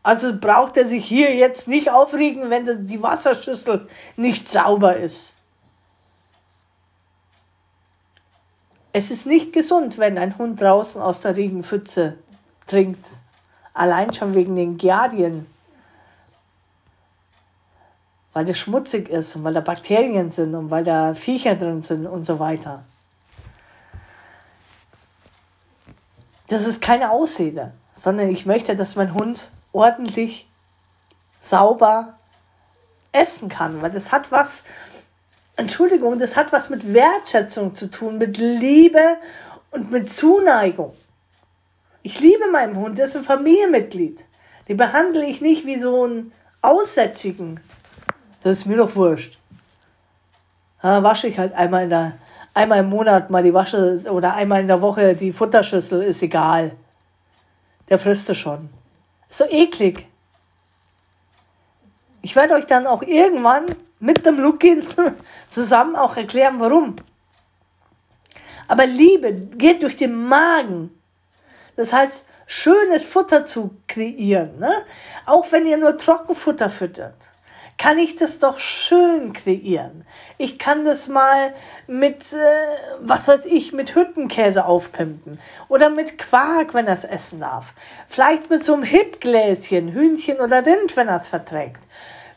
Also 0.03 0.37
braucht 0.37 0.77
er 0.77 0.85
sich 0.85 1.05
hier 1.05 1.35
jetzt 1.35 1.67
nicht 1.67 1.91
aufregen, 1.91 2.49
wenn 2.49 2.87
die 2.87 3.03
Wasserschüssel 3.03 3.87
nicht 4.17 4.49
sauber 4.49 4.97
ist. 4.97 5.35
Es 8.93 9.09
ist 9.09 9.25
nicht 9.25 9.53
gesund, 9.53 9.97
wenn 9.97 10.17
ein 10.17 10.37
Hund 10.37 10.59
draußen 10.59 11.01
aus 11.01 11.21
der 11.21 11.37
Regenpfütze 11.37 12.17
trinkt. 12.67 13.05
Allein 13.73 14.11
schon 14.13 14.33
wegen 14.33 14.55
den 14.55 14.77
Giardien. 14.77 15.47
Weil 18.33 18.45
der 18.45 18.53
schmutzig 18.53 19.09
ist 19.09 19.35
und 19.35 19.43
weil 19.43 19.53
da 19.53 19.61
Bakterien 19.61 20.31
sind 20.31 20.55
und 20.55 20.71
weil 20.71 20.83
da 20.83 21.13
Viecher 21.13 21.55
drin 21.55 21.81
sind 21.81 22.05
und 22.05 22.25
so 22.25 22.39
weiter. 22.39 22.83
Das 26.47 26.67
ist 26.67 26.81
keine 26.81 27.11
Ausrede, 27.11 27.71
sondern 27.93 28.29
ich 28.29 28.45
möchte, 28.45 28.75
dass 28.75 28.97
mein 28.97 29.13
Hund 29.13 29.51
ordentlich, 29.71 30.49
sauber 31.39 32.17
essen 33.13 33.47
kann, 33.47 33.81
weil 33.81 33.91
das 33.91 34.11
hat 34.11 34.31
was, 34.31 34.63
Entschuldigung, 35.61 36.17
das 36.17 36.35
hat 36.35 36.51
was 36.51 36.71
mit 36.71 36.91
Wertschätzung 36.91 37.75
zu 37.75 37.91
tun, 37.91 38.17
mit 38.17 38.39
Liebe 38.39 39.17
und 39.69 39.91
mit 39.91 40.11
Zuneigung. 40.11 40.95
Ich 42.01 42.19
liebe 42.19 42.49
meinen 42.51 42.75
Hund, 42.75 42.97
der 42.97 43.05
ist 43.05 43.15
ein 43.15 43.21
Familienmitglied. 43.21 44.19
Den 44.67 44.77
behandle 44.77 45.23
ich 45.23 45.39
nicht 45.39 45.67
wie 45.67 45.79
so 45.79 46.03
einen 46.03 46.33
Aussätzigen. 46.63 47.59
Das 48.41 48.57
ist 48.57 48.65
mir 48.65 48.77
doch 48.77 48.95
wurscht. 48.95 49.37
Da 50.81 51.03
wasche 51.03 51.27
ich 51.27 51.37
halt 51.37 51.53
einmal, 51.53 51.83
in 51.83 51.91
der, 51.91 52.13
einmal 52.55 52.79
im 52.79 52.89
Monat 52.89 53.29
mal 53.29 53.43
die 53.43 53.53
Wasche 53.53 54.01
oder 54.09 54.33
einmal 54.33 54.61
in 54.61 54.67
der 54.67 54.81
Woche 54.81 55.15
die 55.15 55.31
Futterschüssel, 55.31 56.01
ist 56.01 56.23
egal. 56.23 56.75
Der 57.87 57.99
frisst 57.99 58.31
es 58.31 58.37
schon. 58.39 58.69
So 59.29 59.45
eklig. 59.47 60.07
Ich 62.23 62.35
werde 62.35 62.55
euch 62.55 62.65
dann 62.65 62.87
auch 62.87 63.03
irgendwann 63.03 63.67
mit 64.01 64.25
dem 64.25 64.37
Lukin 64.37 64.83
zusammen 65.47 65.95
auch 65.95 66.17
erklären, 66.17 66.59
warum. 66.59 66.97
Aber 68.67 68.85
Liebe 68.85 69.33
geht 69.33 69.83
durch 69.83 69.95
den 69.95 70.27
Magen. 70.27 70.91
Das 71.77 71.93
heißt, 71.93 72.25
schönes 72.45 73.07
Futter 73.07 73.45
zu 73.45 73.77
kreieren. 73.87 74.57
Ne? 74.59 74.71
Auch 75.25 75.49
wenn 75.51 75.65
ihr 75.65 75.77
nur 75.77 75.97
Trockenfutter 75.97 76.69
füttert 76.69 77.31
kann 77.81 77.97
ich 77.97 78.15
das 78.15 78.37
doch 78.37 78.59
schön 78.59 79.33
kreieren. 79.33 80.05
Ich 80.37 80.59
kann 80.59 80.85
das 80.85 81.07
mal 81.07 81.51
mit, 81.87 82.31
äh, 82.31 82.67
was 82.99 83.27
weiß 83.27 83.45
ich, 83.45 83.73
mit 83.73 83.95
Hüttenkäse 83.95 84.65
aufpimpen 84.65 85.39
oder 85.67 85.89
mit 85.89 86.19
Quark, 86.19 86.75
wenn 86.75 86.85
er 86.85 86.93
es 86.93 87.05
essen 87.05 87.39
darf. 87.39 87.73
Vielleicht 88.07 88.51
mit 88.51 88.63
so 88.63 88.75
einem 88.75 88.83
Hipgläschen, 88.83 89.93
Hühnchen 89.93 90.39
oder 90.39 90.63
Rind, 90.63 90.95
wenn 90.95 91.07
er 91.07 91.17
es 91.17 91.27
verträgt. 91.27 91.81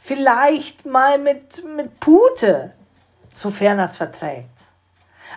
Vielleicht 0.06 0.84
mal 0.84 1.18
mit, 1.18 1.64
mit 1.64 1.98
Pute, 1.98 2.72
sofern 3.32 3.78
er 3.78 3.86
es 3.86 3.96
verträgt. 3.96 4.50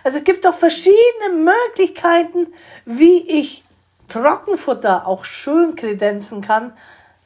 Also 0.04 0.18
es 0.18 0.24
gibt 0.24 0.44
doch 0.44 0.54
verschiedene 0.54 1.52
Möglichkeiten, 1.68 2.48
wie 2.84 3.20
ich 3.28 3.64
Trockenfutter 4.08 5.06
auch 5.06 5.24
schön 5.24 5.74
kredenzen 5.74 6.40
kann, 6.40 6.72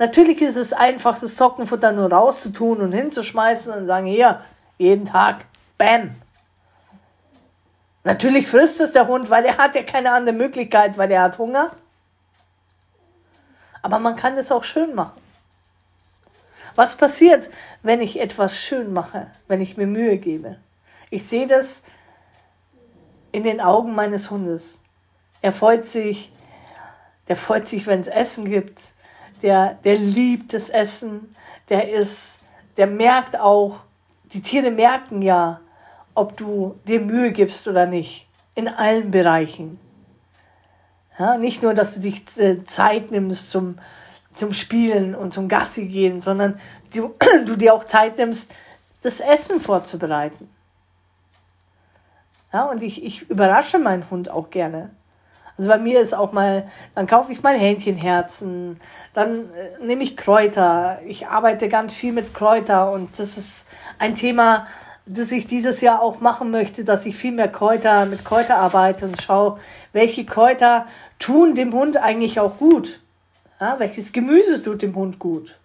Natürlich 0.02 0.42
ist 0.42 0.56
es 0.56 0.72
einfach, 0.72 1.16
das 1.20 1.36
Trockenfutter 1.36 1.92
nur 1.92 2.10
rauszutun 2.10 2.80
und 2.80 2.90
hinzuschmeißen 2.90 3.72
und 3.72 3.86
sagen, 3.86 4.06
hier, 4.06 4.40
jeden 4.76 5.04
Tag, 5.04 5.44
bam. 5.78 6.16
Natürlich 8.02 8.48
frisst 8.48 8.80
es 8.80 8.90
der 8.90 9.06
Hund, 9.06 9.30
weil 9.30 9.44
er 9.44 9.58
hat 9.58 9.76
ja 9.76 9.84
keine 9.84 10.10
andere 10.10 10.34
Möglichkeit, 10.34 10.98
weil 10.98 11.08
er 11.12 11.22
hat 11.22 11.38
Hunger. 11.38 11.70
Aber 13.80 14.00
man 14.00 14.16
kann 14.16 14.36
es 14.36 14.50
auch 14.50 14.64
schön 14.64 14.92
machen. 14.92 15.21
Was 16.74 16.96
passiert, 16.96 17.50
wenn 17.82 18.00
ich 18.00 18.20
etwas 18.20 18.58
schön 18.58 18.92
mache, 18.92 19.30
wenn 19.48 19.60
ich 19.60 19.76
mir 19.76 19.86
Mühe 19.86 20.18
gebe? 20.18 20.56
Ich 21.10 21.24
sehe 21.24 21.46
das 21.46 21.82
in 23.30 23.44
den 23.44 23.60
Augen 23.60 23.94
meines 23.94 24.30
Hundes. 24.30 24.82
Er 25.42 25.52
freut 25.52 25.84
sich, 25.84 26.32
der 27.28 27.36
freut 27.36 27.66
sich, 27.66 27.86
wenn 27.86 28.00
es 28.00 28.08
Essen 28.08 28.50
gibt 28.50 28.92
der, 29.42 29.74
der 29.84 29.96
liebt 29.96 30.54
das 30.54 30.70
Essen, 30.70 31.34
der 31.68 31.90
ist, 31.92 32.40
der 32.76 32.86
merkt 32.86 33.38
auch, 33.38 33.80
die 34.32 34.40
Tiere 34.40 34.70
merken 34.70 35.22
ja, 35.22 35.60
ob 36.14 36.36
du 36.36 36.76
dir 36.86 37.00
Mühe 37.00 37.32
gibst 37.32 37.68
oder 37.68 37.86
nicht, 37.86 38.26
in 38.54 38.68
allen 38.68 39.10
Bereichen. 39.10 39.78
Ja, 41.18 41.36
nicht 41.36 41.62
nur, 41.62 41.74
dass 41.74 41.94
du 41.94 42.00
dich 42.00 42.22
äh, 42.38 42.64
Zeit 42.64 43.10
nimmst 43.10 43.50
zum, 43.50 43.78
zum 44.34 44.52
Spielen 44.52 45.14
und 45.14 45.32
zum 45.32 45.48
Gassi 45.48 45.86
gehen, 45.86 46.20
sondern 46.20 46.58
du, 46.94 47.14
du 47.46 47.56
dir 47.56 47.74
auch 47.74 47.84
Zeit 47.84 48.18
nimmst, 48.18 48.52
das 49.02 49.20
Essen 49.20 49.60
vorzubereiten. 49.60 50.48
Ja, 52.52 52.64
und 52.64 52.82
ich, 52.82 53.02
ich 53.02 53.30
überrasche 53.30 53.78
meinen 53.78 54.08
Hund 54.10 54.30
auch 54.30 54.50
gerne. 54.50 54.90
Also 55.56 55.68
bei 55.68 55.78
mir 55.78 56.00
ist 56.00 56.14
auch 56.14 56.32
mal, 56.32 56.68
dann 56.94 57.06
kaufe 57.06 57.32
ich 57.32 57.42
mal 57.42 57.54
Hähnchenherzen, 57.54 58.80
dann 59.12 59.50
äh, 59.52 59.84
nehme 59.84 60.02
ich 60.02 60.16
Kräuter. 60.16 61.00
Ich 61.06 61.26
arbeite 61.26 61.68
ganz 61.68 61.94
viel 61.94 62.12
mit 62.12 62.34
Kräuter 62.34 62.92
und 62.92 63.18
das 63.18 63.36
ist 63.36 63.68
ein 63.98 64.14
Thema, 64.14 64.66
das 65.04 65.32
ich 65.32 65.46
dieses 65.46 65.80
Jahr 65.80 66.00
auch 66.00 66.20
machen 66.20 66.50
möchte, 66.50 66.84
dass 66.84 67.04
ich 67.06 67.16
viel 67.16 67.32
mehr 67.32 67.48
Kräuter 67.48 68.06
mit 68.06 68.24
Kräuter 68.24 68.56
arbeite 68.56 69.06
und 69.06 69.20
schaue, 69.20 69.58
welche 69.92 70.24
Kräuter 70.24 70.86
tun 71.18 71.54
dem 71.54 71.72
Hund 71.72 71.96
eigentlich 71.96 72.40
auch 72.40 72.58
gut. 72.58 73.01
Ja, 73.62 73.78
welches 73.78 74.10
Gemüse 74.10 74.60
tut 74.60 74.82
dem 74.82 74.92
Hund 74.96 75.20
gut. 75.20 75.56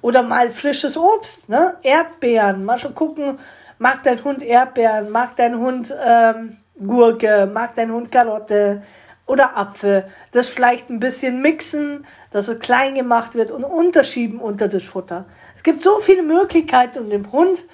Oder 0.00 0.22
mal 0.22 0.50
frisches 0.50 0.96
Obst, 0.96 1.50
ne? 1.50 1.76
Erdbeeren. 1.82 2.64
Mal 2.64 2.78
schon 2.78 2.94
gucken, 2.94 3.38
mag 3.78 4.02
dein 4.04 4.24
Hund 4.24 4.42
Erdbeeren, 4.42 5.10
mag 5.10 5.36
dein 5.36 5.58
Hund 5.58 5.94
ähm, 6.02 6.56
Gurke, 6.78 7.46
mag 7.52 7.74
dein 7.74 7.92
Hund 7.92 8.10
Karotte, 8.10 8.82
oder 9.26 9.54
Apfel. 9.54 10.10
Das 10.32 10.48
vielleicht 10.48 10.88
ein 10.88 10.98
bisschen 10.98 11.42
mixen, 11.42 12.06
dass 12.30 12.48
es 12.48 12.58
klein 12.58 12.94
gemacht 12.94 13.34
wird 13.34 13.50
und 13.50 13.64
unterschieben 13.64 14.40
unter 14.40 14.68
das 14.68 14.84
Futter. 14.84 15.26
Es 15.54 15.62
gibt 15.62 15.82
so 15.82 15.98
viele 15.98 16.22
Möglichkeiten, 16.22 17.00
um 17.00 17.10
dem 17.10 17.30
Hund 17.32 17.64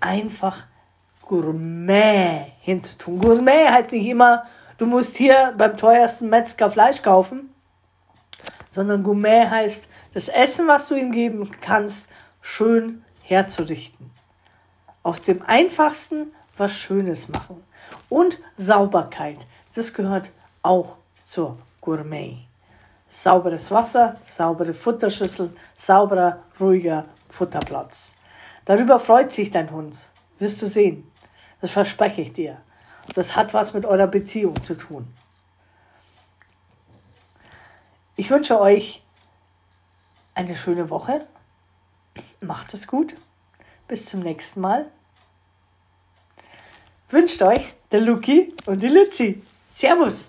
einfach 0.00 0.64
Gourmet 1.22 2.52
hinzutun. 2.60 3.20
Gourmet 3.20 3.70
heißt 3.70 3.92
nicht 3.92 4.06
immer, 4.06 4.44
du 4.76 4.84
musst 4.84 5.16
hier 5.16 5.54
beim 5.56 5.78
teuersten 5.78 6.28
Metzger 6.28 6.70
Fleisch 6.70 7.00
kaufen, 7.00 7.53
sondern 8.74 9.04
Gourmet 9.04 9.48
heißt, 9.48 9.88
das 10.14 10.28
Essen, 10.28 10.66
was 10.66 10.88
du 10.88 10.96
ihm 10.96 11.12
geben 11.12 11.48
kannst, 11.60 12.10
schön 12.40 13.04
herzurichten. 13.22 14.10
Aus 15.04 15.22
dem 15.22 15.42
Einfachsten 15.42 16.32
was 16.56 16.72
Schönes 16.72 17.28
machen. 17.28 17.62
Und 18.08 18.40
Sauberkeit. 18.56 19.38
Das 19.76 19.94
gehört 19.94 20.32
auch 20.62 20.98
zur 21.24 21.56
Gourmet. 21.80 22.38
Sauberes 23.06 23.70
Wasser, 23.70 24.16
saubere 24.24 24.74
Futterschüssel, 24.74 25.54
sauberer, 25.76 26.42
ruhiger 26.58 27.04
Futterplatz. 27.28 28.16
Darüber 28.64 28.98
freut 28.98 29.32
sich 29.32 29.52
dein 29.52 29.70
Hund. 29.70 29.96
Wirst 30.40 30.60
du 30.62 30.66
sehen. 30.66 31.08
Das 31.60 31.70
verspreche 31.70 32.22
ich 32.22 32.32
dir. 32.32 32.60
Das 33.14 33.36
hat 33.36 33.54
was 33.54 33.72
mit 33.72 33.84
eurer 33.84 34.08
Beziehung 34.08 34.64
zu 34.64 34.76
tun. 34.76 35.06
Ich 38.16 38.30
wünsche 38.30 38.60
euch 38.60 39.02
eine 40.34 40.54
schöne 40.54 40.88
Woche. 40.88 41.26
Macht 42.40 42.72
es 42.72 42.86
gut. 42.86 43.16
Bis 43.88 44.06
zum 44.06 44.20
nächsten 44.20 44.60
Mal. 44.60 44.90
Wünscht 47.08 47.42
euch 47.42 47.74
der 47.90 48.00
Luki 48.00 48.54
und 48.66 48.82
die 48.82 48.88
Luzi. 48.88 49.42
Servus! 49.66 50.28